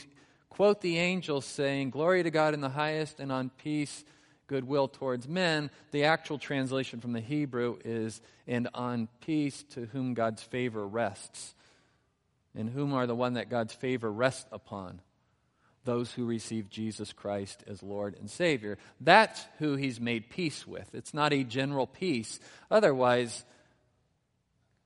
quote 0.50 0.80
the 0.82 0.98
angels 0.98 1.46
saying, 1.46 1.90
Glory 1.90 2.24
to 2.24 2.32
God 2.32 2.54
in 2.54 2.62
the 2.62 2.70
highest, 2.70 3.20
and 3.20 3.34
on 3.34 3.52
peace, 3.58 4.06
goodwill 4.48 4.88
towards 4.88 5.28
men, 5.28 5.70
the 5.92 6.06
actual 6.06 6.38
translation 6.38 7.00
from 7.00 7.14
the 7.14 7.22
Hebrew 7.22 7.78
is, 7.84 8.22
And 8.48 8.70
on 8.74 9.08
peace 9.22 9.64
to 9.72 9.86
whom 9.88 10.14
God's 10.14 10.44
favor 10.44 10.86
rests 10.88 11.56
in 12.56 12.68
whom 12.68 12.94
are 12.94 13.08
the 13.08 13.16
one 13.16 13.34
that 13.34 13.50
God's 13.50 13.74
favor 13.74 14.12
rests 14.12 14.46
upon 14.52 15.02
those 15.86 16.12
who 16.14 16.26
receive 16.26 16.70
Jesus 16.70 17.12
Christ 17.12 17.64
as 17.68 17.84
Lord 17.84 18.16
and 18.18 18.30
Savior. 18.30 18.78
That's 19.02 19.46
who 19.60 19.76
he's 19.76 20.00
made 20.00 20.30
peace 20.30 20.66
with. 20.66 20.94
It's 20.94 21.14
not 21.14 21.34
a 21.34 21.44
general 21.44 21.88
peace. 21.88 22.40
Otherwise, 22.72 23.44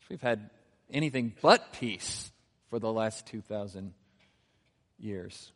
we've 0.09 0.21
had 0.21 0.49
anything 0.91 1.33
but 1.41 1.73
peace 1.73 2.31
for 2.69 2.79
the 2.79 2.91
last 2.91 3.27
2,000 3.27 3.93
years. 4.97 5.51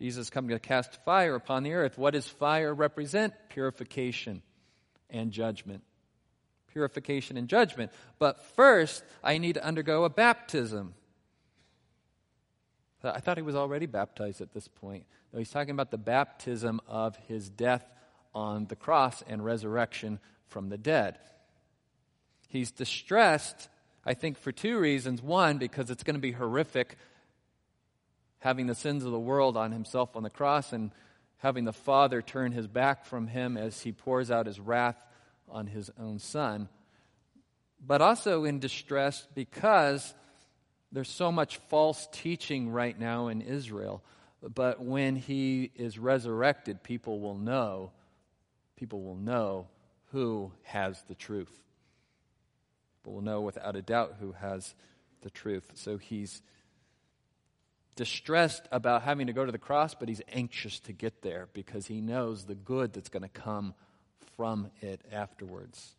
Jesus 0.00 0.30
coming 0.30 0.50
to 0.50 0.58
cast 0.58 0.96
fire 1.04 1.34
upon 1.34 1.62
the 1.62 1.74
earth. 1.74 1.98
What 1.98 2.14
does 2.14 2.26
fire 2.26 2.74
represent? 2.74 3.34
Purification 3.50 4.42
and 5.10 5.30
judgment 5.30 5.82
purification 6.72 7.36
and 7.36 7.48
judgment. 7.48 7.92
But 8.18 8.40
first, 8.54 9.04
I 9.22 9.38
need 9.38 9.54
to 9.54 9.64
undergo 9.64 10.04
a 10.04 10.10
baptism. 10.10 10.94
I 13.02 13.20
thought 13.20 13.38
he 13.38 13.42
was 13.42 13.56
already 13.56 13.86
baptized 13.86 14.40
at 14.40 14.52
this 14.52 14.68
point. 14.68 15.04
No, 15.32 15.38
he's 15.38 15.50
talking 15.50 15.70
about 15.70 15.90
the 15.90 15.98
baptism 15.98 16.80
of 16.86 17.16
his 17.28 17.48
death 17.48 17.84
on 18.34 18.66
the 18.66 18.76
cross 18.76 19.22
and 19.26 19.44
resurrection 19.44 20.20
from 20.48 20.68
the 20.68 20.78
dead. 20.78 21.18
He's 22.48 22.70
distressed, 22.70 23.68
I 24.04 24.14
think, 24.14 24.38
for 24.38 24.52
two 24.52 24.78
reasons. 24.78 25.22
One, 25.22 25.58
because 25.58 25.90
it's 25.90 26.02
going 26.02 26.16
to 26.16 26.20
be 26.20 26.32
horrific 26.32 26.98
having 28.40 28.66
the 28.66 28.74
sins 28.74 29.04
of 29.04 29.12
the 29.12 29.18
world 29.18 29.56
on 29.56 29.72
himself 29.72 30.16
on 30.16 30.22
the 30.22 30.30
cross 30.30 30.72
and 30.72 30.90
having 31.38 31.64
the 31.64 31.72
Father 31.72 32.20
turn 32.20 32.52
his 32.52 32.66
back 32.66 33.06
from 33.06 33.26
him 33.26 33.56
as 33.56 33.80
he 33.80 33.92
pours 33.92 34.30
out 34.30 34.46
his 34.46 34.60
wrath 34.60 34.96
on 35.48 35.66
his 35.66 35.90
own 35.98 36.18
son, 36.18 36.68
but 37.84 38.02
also 38.02 38.44
in 38.44 38.58
distress 38.58 39.26
because 39.34 40.14
there's 40.92 41.08
so 41.08 41.30
much 41.30 41.56
false 41.68 42.08
teaching 42.12 42.70
right 42.70 42.98
now 42.98 43.28
in 43.28 43.40
Israel. 43.40 44.02
But 44.42 44.82
when 44.82 45.16
he 45.16 45.70
is 45.76 45.98
resurrected, 45.98 46.82
people 46.82 47.20
will 47.20 47.36
know, 47.36 47.92
people 48.76 49.02
will 49.02 49.16
know 49.16 49.68
who 50.12 50.52
has 50.62 51.02
the 51.08 51.14
truth. 51.14 51.52
People 52.98 53.14
will 53.14 53.22
know 53.22 53.40
without 53.40 53.76
a 53.76 53.82
doubt 53.82 54.16
who 54.20 54.32
has 54.32 54.74
the 55.22 55.30
truth. 55.30 55.72
So 55.74 55.96
he's 55.98 56.42
distressed 58.00 58.66
about 58.72 59.02
having 59.02 59.26
to 59.26 59.34
go 59.34 59.44
to 59.44 59.52
the 59.52 59.58
cross, 59.58 59.94
but 59.94 60.08
he's 60.08 60.22
anxious 60.32 60.80
to 60.80 60.90
get 60.90 61.20
there 61.20 61.50
because 61.52 61.86
he 61.86 62.00
knows 62.00 62.44
the 62.44 62.54
good 62.54 62.94
that's 62.94 63.10
going 63.10 63.22
to 63.22 63.28
come 63.28 63.74
from 64.38 64.70
it 64.80 65.02
afterwards. 65.12 65.94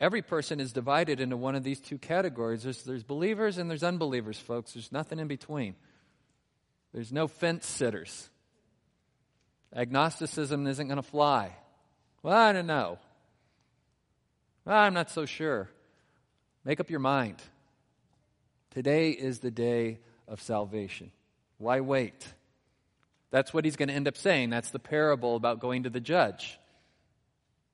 Every 0.00 0.22
person 0.22 0.60
is 0.60 0.72
divided 0.72 1.20
into 1.20 1.36
one 1.36 1.54
of 1.54 1.62
these 1.62 1.78
two 1.78 1.98
categories 1.98 2.62
there's, 2.62 2.82
there's 2.84 3.02
believers 3.02 3.58
and 3.58 3.68
there's 3.68 3.82
unbelievers, 3.82 4.38
folks. 4.38 4.72
There's 4.72 4.90
nothing 4.90 5.18
in 5.18 5.28
between. 5.28 5.74
There's 6.94 7.12
no 7.12 7.28
fence 7.28 7.66
sitters. 7.66 8.30
Agnosticism 9.76 10.66
isn't 10.66 10.88
going 10.88 10.96
to 10.96 11.02
fly. 11.02 11.54
Well, 12.22 12.34
I 12.34 12.54
don't 12.54 12.66
know. 12.66 12.98
Well, 14.64 14.78
I'm 14.78 14.94
not 14.94 15.10
so 15.10 15.26
sure. 15.26 15.68
Make 16.64 16.80
up 16.80 16.88
your 16.88 17.00
mind. 17.00 17.42
Today 18.74 19.10
is 19.10 19.38
the 19.38 19.52
day 19.52 20.00
of 20.26 20.42
salvation. 20.42 21.12
Why 21.58 21.80
wait? 21.80 22.26
That's 23.30 23.54
what 23.54 23.64
he's 23.64 23.76
going 23.76 23.88
to 23.88 23.94
end 23.94 24.08
up 24.08 24.16
saying. 24.16 24.50
That's 24.50 24.70
the 24.70 24.80
parable 24.80 25.36
about 25.36 25.60
going 25.60 25.84
to 25.84 25.90
the 25.90 26.00
judge. 26.00 26.58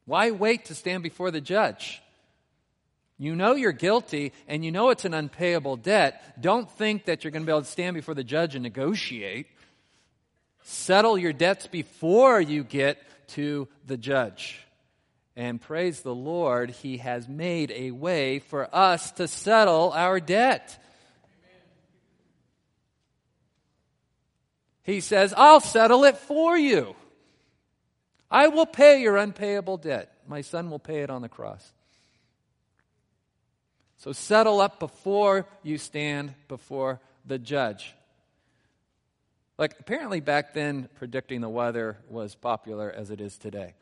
Why 0.05 0.31
wait 0.31 0.67
to 0.67 0.75
stand 0.75 1.03
before 1.03 1.31
the 1.31 1.41
judge? 1.41 2.03
You 3.17 3.35
know 3.35 3.55
you're 3.55 3.73
guilty 3.73 4.33
and 4.47 4.63
you 4.63 4.73
know 4.73 4.91
it's 4.91 5.07
an 5.07 5.15
unpayable 5.15 5.77
debt. 5.77 6.39
Don't 6.41 6.71
think 6.71 7.07
that 7.07 7.25
you're 7.25 7.31
going 7.31 7.43
to 7.43 7.47
be 7.47 7.53
able 7.53 7.63
to 7.63 7.67
stand 7.67 7.95
before 7.95 8.15
the 8.15 8.25
judge 8.25 8.55
and 8.55 8.63
negotiate. 8.63 9.47
Settle 10.63 11.17
your 11.17 11.33
debts 11.33 11.67
before 11.67 12.43
you 12.43 12.63
get 12.63 12.99
to 13.29 13.69
the 13.87 13.97
judge. 13.97 14.67
And 15.35 15.61
praise 15.61 16.01
the 16.03 16.15
Lord, 16.15 16.71
He 16.71 16.99
has 16.99 17.27
made 17.27 17.71
a 17.71 17.91
way 17.91 18.41
for 18.41 18.75
us 18.75 19.13
to 19.13 19.29
settle 19.29 19.93
our 19.93 20.21
debt. 20.21 20.79
He 24.91 25.01
says, 25.01 25.33
I'll 25.37 25.61
settle 25.61 26.03
it 26.03 26.17
for 26.17 26.59
you. 26.59 26.97
I 28.29 28.49
will 28.49 28.67
pay 28.67 29.01
your 29.01 29.17
unpayable 29.17 29.77
debt. 29.77 30.13
My 30.27 30.41
son 30.41 30.69
will 30.69 30.81
pay 30.81 31.03
it 31.03 31.11
on 31.11 31.23
the 31.23 31.29
cross. 31.29 31.73
So 33.99 34.11
settle 34.11 34.61
up 34.61 34.81
before 34.81 35.47
you 35.63 35.79
stand 35.79 36.35
before 36.49 37.01
the 37.25 37.39
judge. 37.39 37.95
Like, 39.59 39.77
apparently 39.79 40.19
back 40.19 40.55
then, 40.55 40.89
predicting 40.97 41.41
the 41.41 41.49
weather 41.49 41.97
was 42.09 42.35
popular 42.35 42.91
as 42.91 43.13
it 43.13 43.21
is 43.21 43.39
today. 43.39 43.75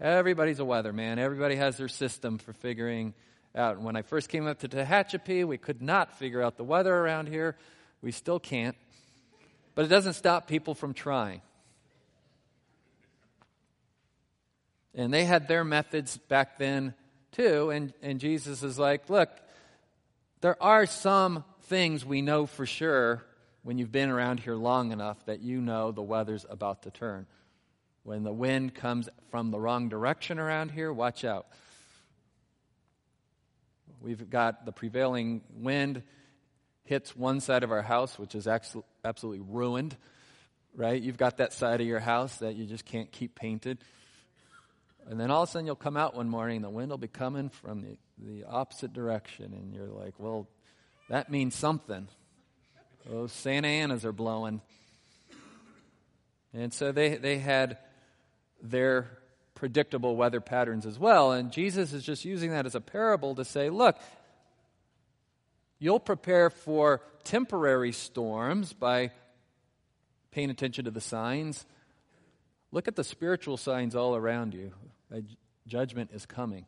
Everybody's 0.00 0.58
a 0.58 0.64
weatherman. 0.64 1.18
Everybody 1.18 1.54
has 1.54 1.76
their 1.76 1.88
system 1.88 2.38
for 2.38 2.52
figuring 2.52 3.14
out. 3.54 3.80
When 3.80 3.94
I 3.94 4.02
first 4.02 4.30
came 4.30 4.48
up 4.48 4.58
to 4.60 4.68
Tehachapi, 4.68 5.46
we 5.46 5.58
could 5.58 5.80
not 5.80 6.18
figure 6.18 6.42
out 6.42 6.56
the 6.56 6.64
weather 6.64 6.92
around 6.92 7.28
here. 7.28 7.56
We 8.02 8.10
still 8.10 8.40
can't. 8.40 8.76
But 9.78 9.84
it 9.84 9.90
doesn't 9.90 10.14
stop 10.14 10.48
people 10.48 10.74
from 10.74 10.92
trying. 10.92 11.40
And 14.92 15.14
they 15.14 15.24
had 15.24 15.46
their 15.46 15.62
methods 15.62 16.16
back 16.16 16.58
then 16.58 16.94
too. 17.30 17.70
And, 17.70 17.92
and 18.02 18.18
Jesus 18.18 18.64
is 18.64 18.76
like, 18.76 19.08
look, 19.08 19.30
there 20.40 20.60
are 20.60 20.84
some 20.84 21.44
things 21.66 22.04
we 22.04 22.22
know 22.22 22.44
for 22.44 22.66
sure 22.66 23.24
when 23.62 23.78
you've 23.78 23.92
been 23.92 24.10
around 24.10 24.40
here 24.40 24.56
long 24.56 24.90
enough 24.90 25.24
that 25.26 25.42
you 25.42 25.60
know 25.60 25.92
the 25.92 26.02
weather's 26.02 26.44
about 26.50 26.82
to 26.82 26.90
turn. 26.90 27.28
When 28.02 28.24
the 28.24 28.32
wind 28.32 28.74
comes 28.74 29.08
from 29.30 29.52
the 29.52 29.60
wrong 29.60 29.88
direction 29.88 30.40
around 30.40 30.72
here, 30.72 30.92
watch 30.92 31.24
out. 31.24 31.46
We've 34.00 34.28
got 34.28 34.66
the 34.66 34.72
prevailing 34.72 35.42
wind 35.54 36.02
hits 36.88 37.14
one 37.14 37.40
side 37.40 37.62
of 37.62 37.70
our 37.70 37.82
house, 37.82 38.18
which 38.18 38.34
is 38.34 38.48
absolutely 38.48 39.44
ruined, 39.46 39.96
right? 40.74 41.00
You've 41.00 41.18
got 41.18 41.36
that 41.36 41.52
side 41.52 41.80
of 41.80 41.86
your 41.86 42.00
house 42.00 42.38
that 42.38 42.56
you 42.56 42.64
just 42.64 42.86
can't 42.86 43.12
keep 43.12 43.34
painted. 43.34 43.78
And 45.06 45.20
then 45.20 45.30
all 45.30 45.42
of 45.42 45.48
a 45.48 45.52
sudden 45.52 45.66
you'll 45.66 45.76
come 45.76 45.96
out 45.96 46.14
one 46.14 46.28
morning 46.28 46.56
and 46.56 46.64
the 46.64 46.70
wind 46.70 46.90
will 46.90 46.98
be 46.98 47.08
coming 47.08 47.50
from 47.50 47.82
the, 47.82 47.96
the 48.18 48.44
opposite 48.44 48.92
direction. 48.92 49.52
And 49.52 49.74
you're 49.74 49.86
like, 49.86 50.14
well, 50.18 50.48
that 51.10 51.30
means 51.30 51.54
something. 51.54 52.08
Those 53.08 53.32
Santa 53.32 53.68
Anas 53.68 54.04
are 54.04 54.12
blowing. 54.12 54.60
And 56.54 56.72
so 56.72 56.92
they, 56.92 57.16
they 57.16 57.38
had 57.38 57.78
their 58.62 59.18
predictable 59.54 60.16
weather 60.16 60.40
patterns 60.40 60.86
as 60.86 60.98
well. 60.98 61.32
And 61.32 61.52
Jesus 61.52 61.92
is 61.92 62.02
just 62.02 62.24
using 62.24 62.52
that 62.52 62.64
as 62.64 62.74
a 62.74 62.80
parable 62.80 63.34
to 63.34 63.44
say, 63.44 63.70
look, 63.70 63.98
you'll 65.78 66.00
prepare 66.00 66.50
for 66.50 67.02
temporary 67.24 67.92
storms 67.92 68.72
by 68.72 69.10
paying 70.30 70.50
attention 70.50 70.84
to 70.84 70.90
the 70.90 71.00
signs. 71.00 71.66
Look 72.70 72.88
at 72.88 72.96
the 72.96 73.04
spiritual 73.04 73.56
signs 73.56 73.94
all 73.94 74.14
around 74.14 74.54
you. 74.54 74.72
Judgment 75.66 76.10
is 76.12 76.26
coming. 76.26 76.66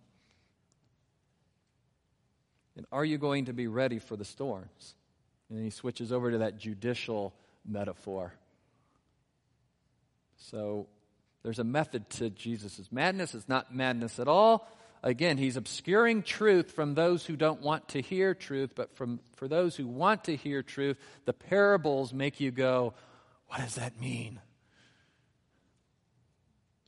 And 2.77 2.87
are 2.93 3.05
you 3.05 3.19
going 3.19 3.47
to 3.47 3.53
be 3.53 3.67
ready 3.67 3.99
for 3.99 4.17
the 4.17 4.25
storms? 4.25 4.95
And 5.49 5.59
then 5.59 5.65
he 5.65 5.71
switches 5.71 6.13
over 6.13 6.31
to 6.31 6.39
that 6.39 6.59
judicial 6.59 7.35
metaphor. 7.67 8.33
So 10.37 10.87
there's 11.43 11.59
a 11.59 11.65
method 11.65 12.09
to 12.11 12.31
Jesus' 12.31 12.89
madness. 12.91 13.35
It's 13.35 13.49
not 13.49 13.75
madness 13.75 14.19
at 14.19 14.29
all. 14.29 14.69
Again, 15.03 15.39
he's 15.39 15.57
obscuring 15.57 16.23
truth 16.23 16.73
from 16.73 16.95
those 16.95 17.25
who 17.25 17.35
don't 17.35 17.63
want 17.63 17.89
to 17.89 18.03
hear 18.03 18.35
truth, 18.35 18.73
but 18.75 18.95
from, 18.97 19.21
for 19.37 19.49
those 19.49 19.75
who 19.75 19.87
want 19.87 20.25
to 20.25 20.37
hear 20.37 20.63
truth, 20.63 20.99
the 21.25 21.33
parables 21.33 22.13
make 22.13 22.39
you 22.39 22.51
go, 22.51 22.93
What 23.49 23.61
does 23.61 23.77
that 23.77 23.99
mean? 23.99 24.41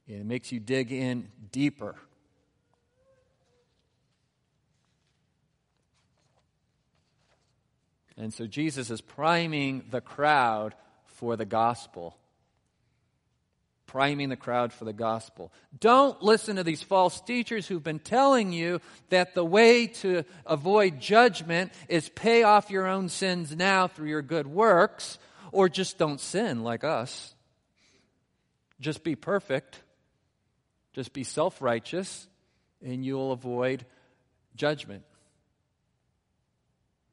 It 0.06 0.26
makes 0.26 0.52
you 0.52 0.60
dig 0.60 0.92
in 0.92 1.28
deeper. 1.50 1.96
And 8.18 8.32
so 8.34 8.46
Jesus 8.46 8.90
is 8.90 9.00
priming 9.00 9.84
the 9.90 10.02
crowd 10.02 10.74
for 11.06 11.36
the 11.36 11.46
gospel. 11.46 12.16
Priming 13.93 14.30
the 14.30 14.36
crowd 14.36 14.72
for 14.72 14.86
the 14.86 14.95
gospel. 14.95 15.53
Don't 15.78 16.22
listen 16.22 16.57
to 16.57 16.64
these 16.64 16.82
false 16.82 17.20
teachers 17.20 17.66
who've 17.68 17.82
been 17.82 17.99
telling 17.99 18.51
you 18.51 18.80
that 19.11 19.34
the 19.34 19.45
way 19.45 19.86
to 19.86 20.24
avoid 20.47 20.99
judgment 20.99 21.72
is 21.90 22.09
pay 22.09 22.43
off 22.43 22.70
your 22.70 22.86
own 22.86 23.11
sins 23.11 23.55
now 23.55 23.88
through 23.88 24.09
your 24.09 24.22
good 24.22 24.47
works, 24.47 25.18
or 25.53 25.68
just 25.68 25.99
don't 25.99 26.22
sin 26.22 26.64
like 26.64 26.84
us. 26.84 27.34
Just 28.80 29.05
be 29.05 29.14
perfect. 29.14 29.82
Just 30.95 31.12
be 31.12 31.22
self 31.22 31.61
righteous, 31.61 32.26
and 32.82 33.05
you'll 33.05 33.32
avoid 33.32 33.84
judgment. 34.57 35.05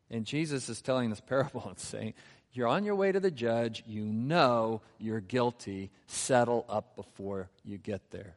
And 0.09 0.25
Jesus 0.25 0.69
is 0.69 0.82
telling 0.82 1.09
this 1.09 1.19
parable 1.19 1.65
and 1.67 1.77
saying, 1.77 2.13
You're 2.60 2.68
on 2.68 2.84
your 2.84 2.95
way 2.95 3.14
to 3.14 3.22
the 3.22 3.32
judge. 3.32 3.86
You 3.88 4.03
know 4.03 4.82
you're 4.97 5.22
guilty. 5.22 5.91
Settle 6.07 6.66
up 6.68 6.97
before 6.97 7.47
you 7.64 7.78
get 7.78 8.12
there. 8.12 8.36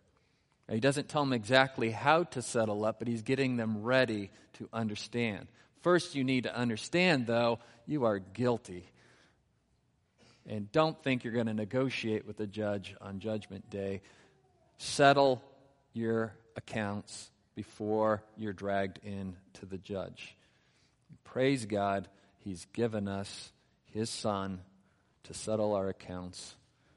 he 0.71 0.79
doesn't 0.79 1.09
tell 1.09 1.25
them 1.25 1.33
exactly 1.33 1.91
how 1.91 2.23
to 2.23 2.41
settle 2.41 2.85
up, 2.85 3.01
but 3.01 3.09
he's 3.09 3.23
getting 3.23 3.57
them 3.57 3.83
ready 3.83 4.31
to 4.59 4.69
understand. 4.73 5.49
First, 5.81 6.15
you 6.15 6.23
need 6.23 6.45
to 6.45 6.57
understand, 6.57 7.27
though, 7.27 7.59
you 7.85 8.05
are 8.05 8.21
guilty. 8.21 8.85
And 10.47 10.71
don't 10.71 11.03
think 11.03 11.25
you're 11.25 11.35
going 11.35 11.47
to 11.47 11.53
negotiate 11.53 12.25
with 12.25 12.37
the 12.37 12.47
judge 12.47 12.95
on 13.01 13.19
Judgment 13.19 13.71
Day. 13.71 14.03
Settle 14.79 15.43
your 15.95 16.33
accounts 16.55 17.33
before 17.57 18.23
you're 18.37 18.53
dragged 18.53 19.01
in 19.03 19.35
to 19.55 19.67
the 19.67 19.79
judge. 19.79 20.37
Praise 21.25 21.67
God, 21.67 22.07
He's 22.39 22.67
given 22.73 23.09
us 23.09 23.51
His 23.93 24.11
Son 24.11 24.61
to 25.25 25.35
settle 25.35 25.75
our 25.75 25.89
accounts 25.89 26.55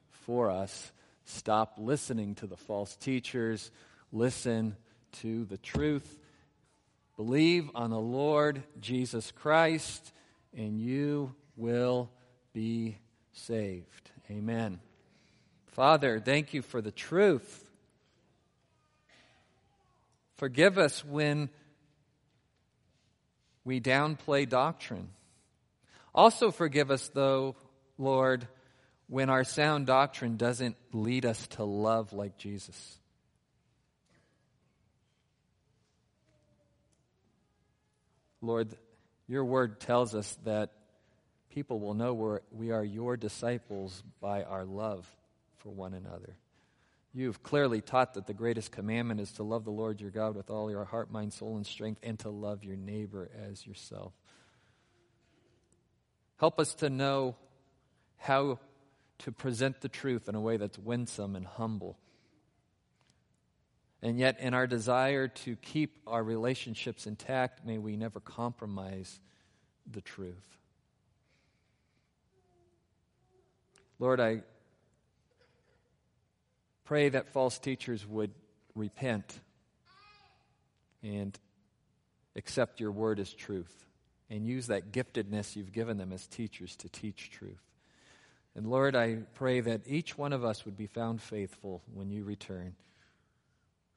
for 0.10 0.50
us. 0.50 0.92
Stop 1.26 1.76
listening 1.78 2.36
to 2.36 2.48
the 2.48 2.58
false 2.58 2.96
teachers. 2.96 3.72
Listen 4.12 4.76
to 5.22 5.46
the 5.46 5.58
truth. 5.58 6.18
Believe 7.18 7.70
on 7.76 7.92
the 7.92 8.00
Lord 8.00 8.64
Jesus 8.80 9.32
Christ, 9.32 10.12
and 10.56 10.80
you 10.80 11.34
will 11.56 12.10
be 12.54 12.98
saved. 13.34 14.12
Amen. 14.30 14.80
Father, 15.68 16.20
thank 16.20 16.54
you 16.54 16.62
for 16.62 16.82
the 16.82 16.92
truth. 16.92 17.70
Forgive 20.38 20.78
us 20.78 21.04
when 21.06 21.50
we 23.64 23.80
downplay 23.80 24.48
doctrine. 24.48 25.10
Also, 26.16 26.50
forgive 26.50 26.92
us, 26.92 27.10
though, 27.14 27.58
Lord, 27.98 28.48
when 29.08 29.30
our 29.30 29.44
sound 29.44 29.86
doctrine 29.86 30.38
doesn't 30.38 30.78
lead 30.94 31.26
us 31.26 31.46
to 31.48 31.66
love 31.66 32.14
like 32.14 32.38
Jesus. 32.38 32.98
Lord, 38.42 38.70
your 39.28 39.44
word 39.44 39.82
tells 39.82 40.16
us 40.16 40.38
that 40.46 40.72
people 41.50 41.82
will 41.82 41.94
know 41.94 42.14
we're, 42.14 42.40
we 42.50 42.72
are 42.72 42.84
your 42.84 43.18
disciples 43.18 44.02
by 44.22 44.44
our 44.44 44.64
love 44.64 45.06
for 45.58 45.70
one 45.70 45.94
another. 45.94 46.38
You 47.14 47.28
have 47.28 47.44
clearly 47.44 47.82
taught 47.82 48.14
that 48.14 48.26
the 48.26 48.34
greatest 48.34 48.72
commandment 48.72 49.20
is 49.20 49.34
to 49.34 49.44
love 49.44 49.66
the 49.66 49.72
Lord 49.72 50.00
your 50.00 50.12
God 50.12 50.36
with 50.36 50.50
all 50.50 50.72
your 50.72 50.86
heart, 50.86 51.12
mind, 51.12 51.34
soul, 51.34 51.58
and 51.58 51.66
strength, 51.66 52.00
and 52.04 52.18
to 52.20 52.30
love 52.30 52.64
your 52.64 52.78
neighbor 52.78 53.30
as 53.50 53.66
yourself. 53.66 54.14
Help 56.38 56.60
us 56.60 56.74
to 56.76 56.90
know 56.90 57.36
how 58.18 58.60
to 59.20 59.32
present 59.32 59.82
the 59.82 59.90
truth 59.90 60.28
in 60.28 60.36
a 60.36 60.42
way 60.42 60.58
that's 60.58 60.78
winsome 60.78 61.36
and 61.36 61.46
humble. 61.46 61.98
And 64.02 64.20
yet, 64.20 64.40
in 64.40 64.54
our 64.54 64.68
desire 64.68 65.28
to 65.28 65.56
keep 65.56 65.98
our 66.06 66.24
relationships 66.24 67.08
intact, 67.08 67.66
may 67.66 67.78
we 67.78 67.96
never 67.96 68.20
compromise 68.20 69.20
the 69.90 70.02
truth. 70.02 70.58
Lord, 73.98 74.20
I 74.20 74.42
pray 76.84 77.10
that 77.10 77.30
false 77.30 77.58
teachers 77.58 78.06
would 78.06 78.32
repent 78.76 79.40
and 81.02 81.38
accept 82.36 82.82
your 82.82 82.92
word 82.92 83.20
as 83.20 83.34
truth 83.34 83.86
and 84.30 84.46
use 84.46 84.68
that 84.68 84.92
giftedness 84.92 85.56
you've 85.56 85.72
given 85.72 85.98
them 85.98 86.12
as 86.12 86.28
teachers 86.28 86.76
to 86.78 86.90
teach 86.90 87.30
truth. 87.30 87.62
And 88.56 88.68
Lord, 88.68 88.96
I 88.96 89.18
pray 89.34 89.60
that 89.60 89.82
each 89.86 90.18
one 90.18 90.34
of 90.34 90.46
us 90.46 90.66
would 90.66 90.78
be 90.78 90.88
found 90.88 91.22
faithful 91.22 91.82
when 91.94 92.10
you 92.10 92.24
return. 92.24 92.76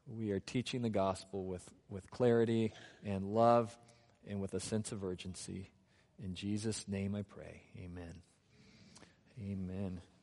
We 0.06 0.32
are 0.32 0.40
teaching 0.40 0.82
the 0.82 0.90
gospel 0.90 1.44
with, 1.44 1.68
with 1.88 2.10
clarity 2.10 2.72
and 3.04 3.34
love 3.34 3.76
and 4.26 4.40
with 4.40 4.54
a 4.54 4.60
sense 4.60 4.90
of 4.90 5.04
urgency. 5.04 5.70
In 6.22 6.34
Jesus' 6.34 6.88
name 6.88 7.14
I 7.14 7.22
pray. 7.22 7.62
Amen. 7.78 8.22
Amen. 9.40 10.00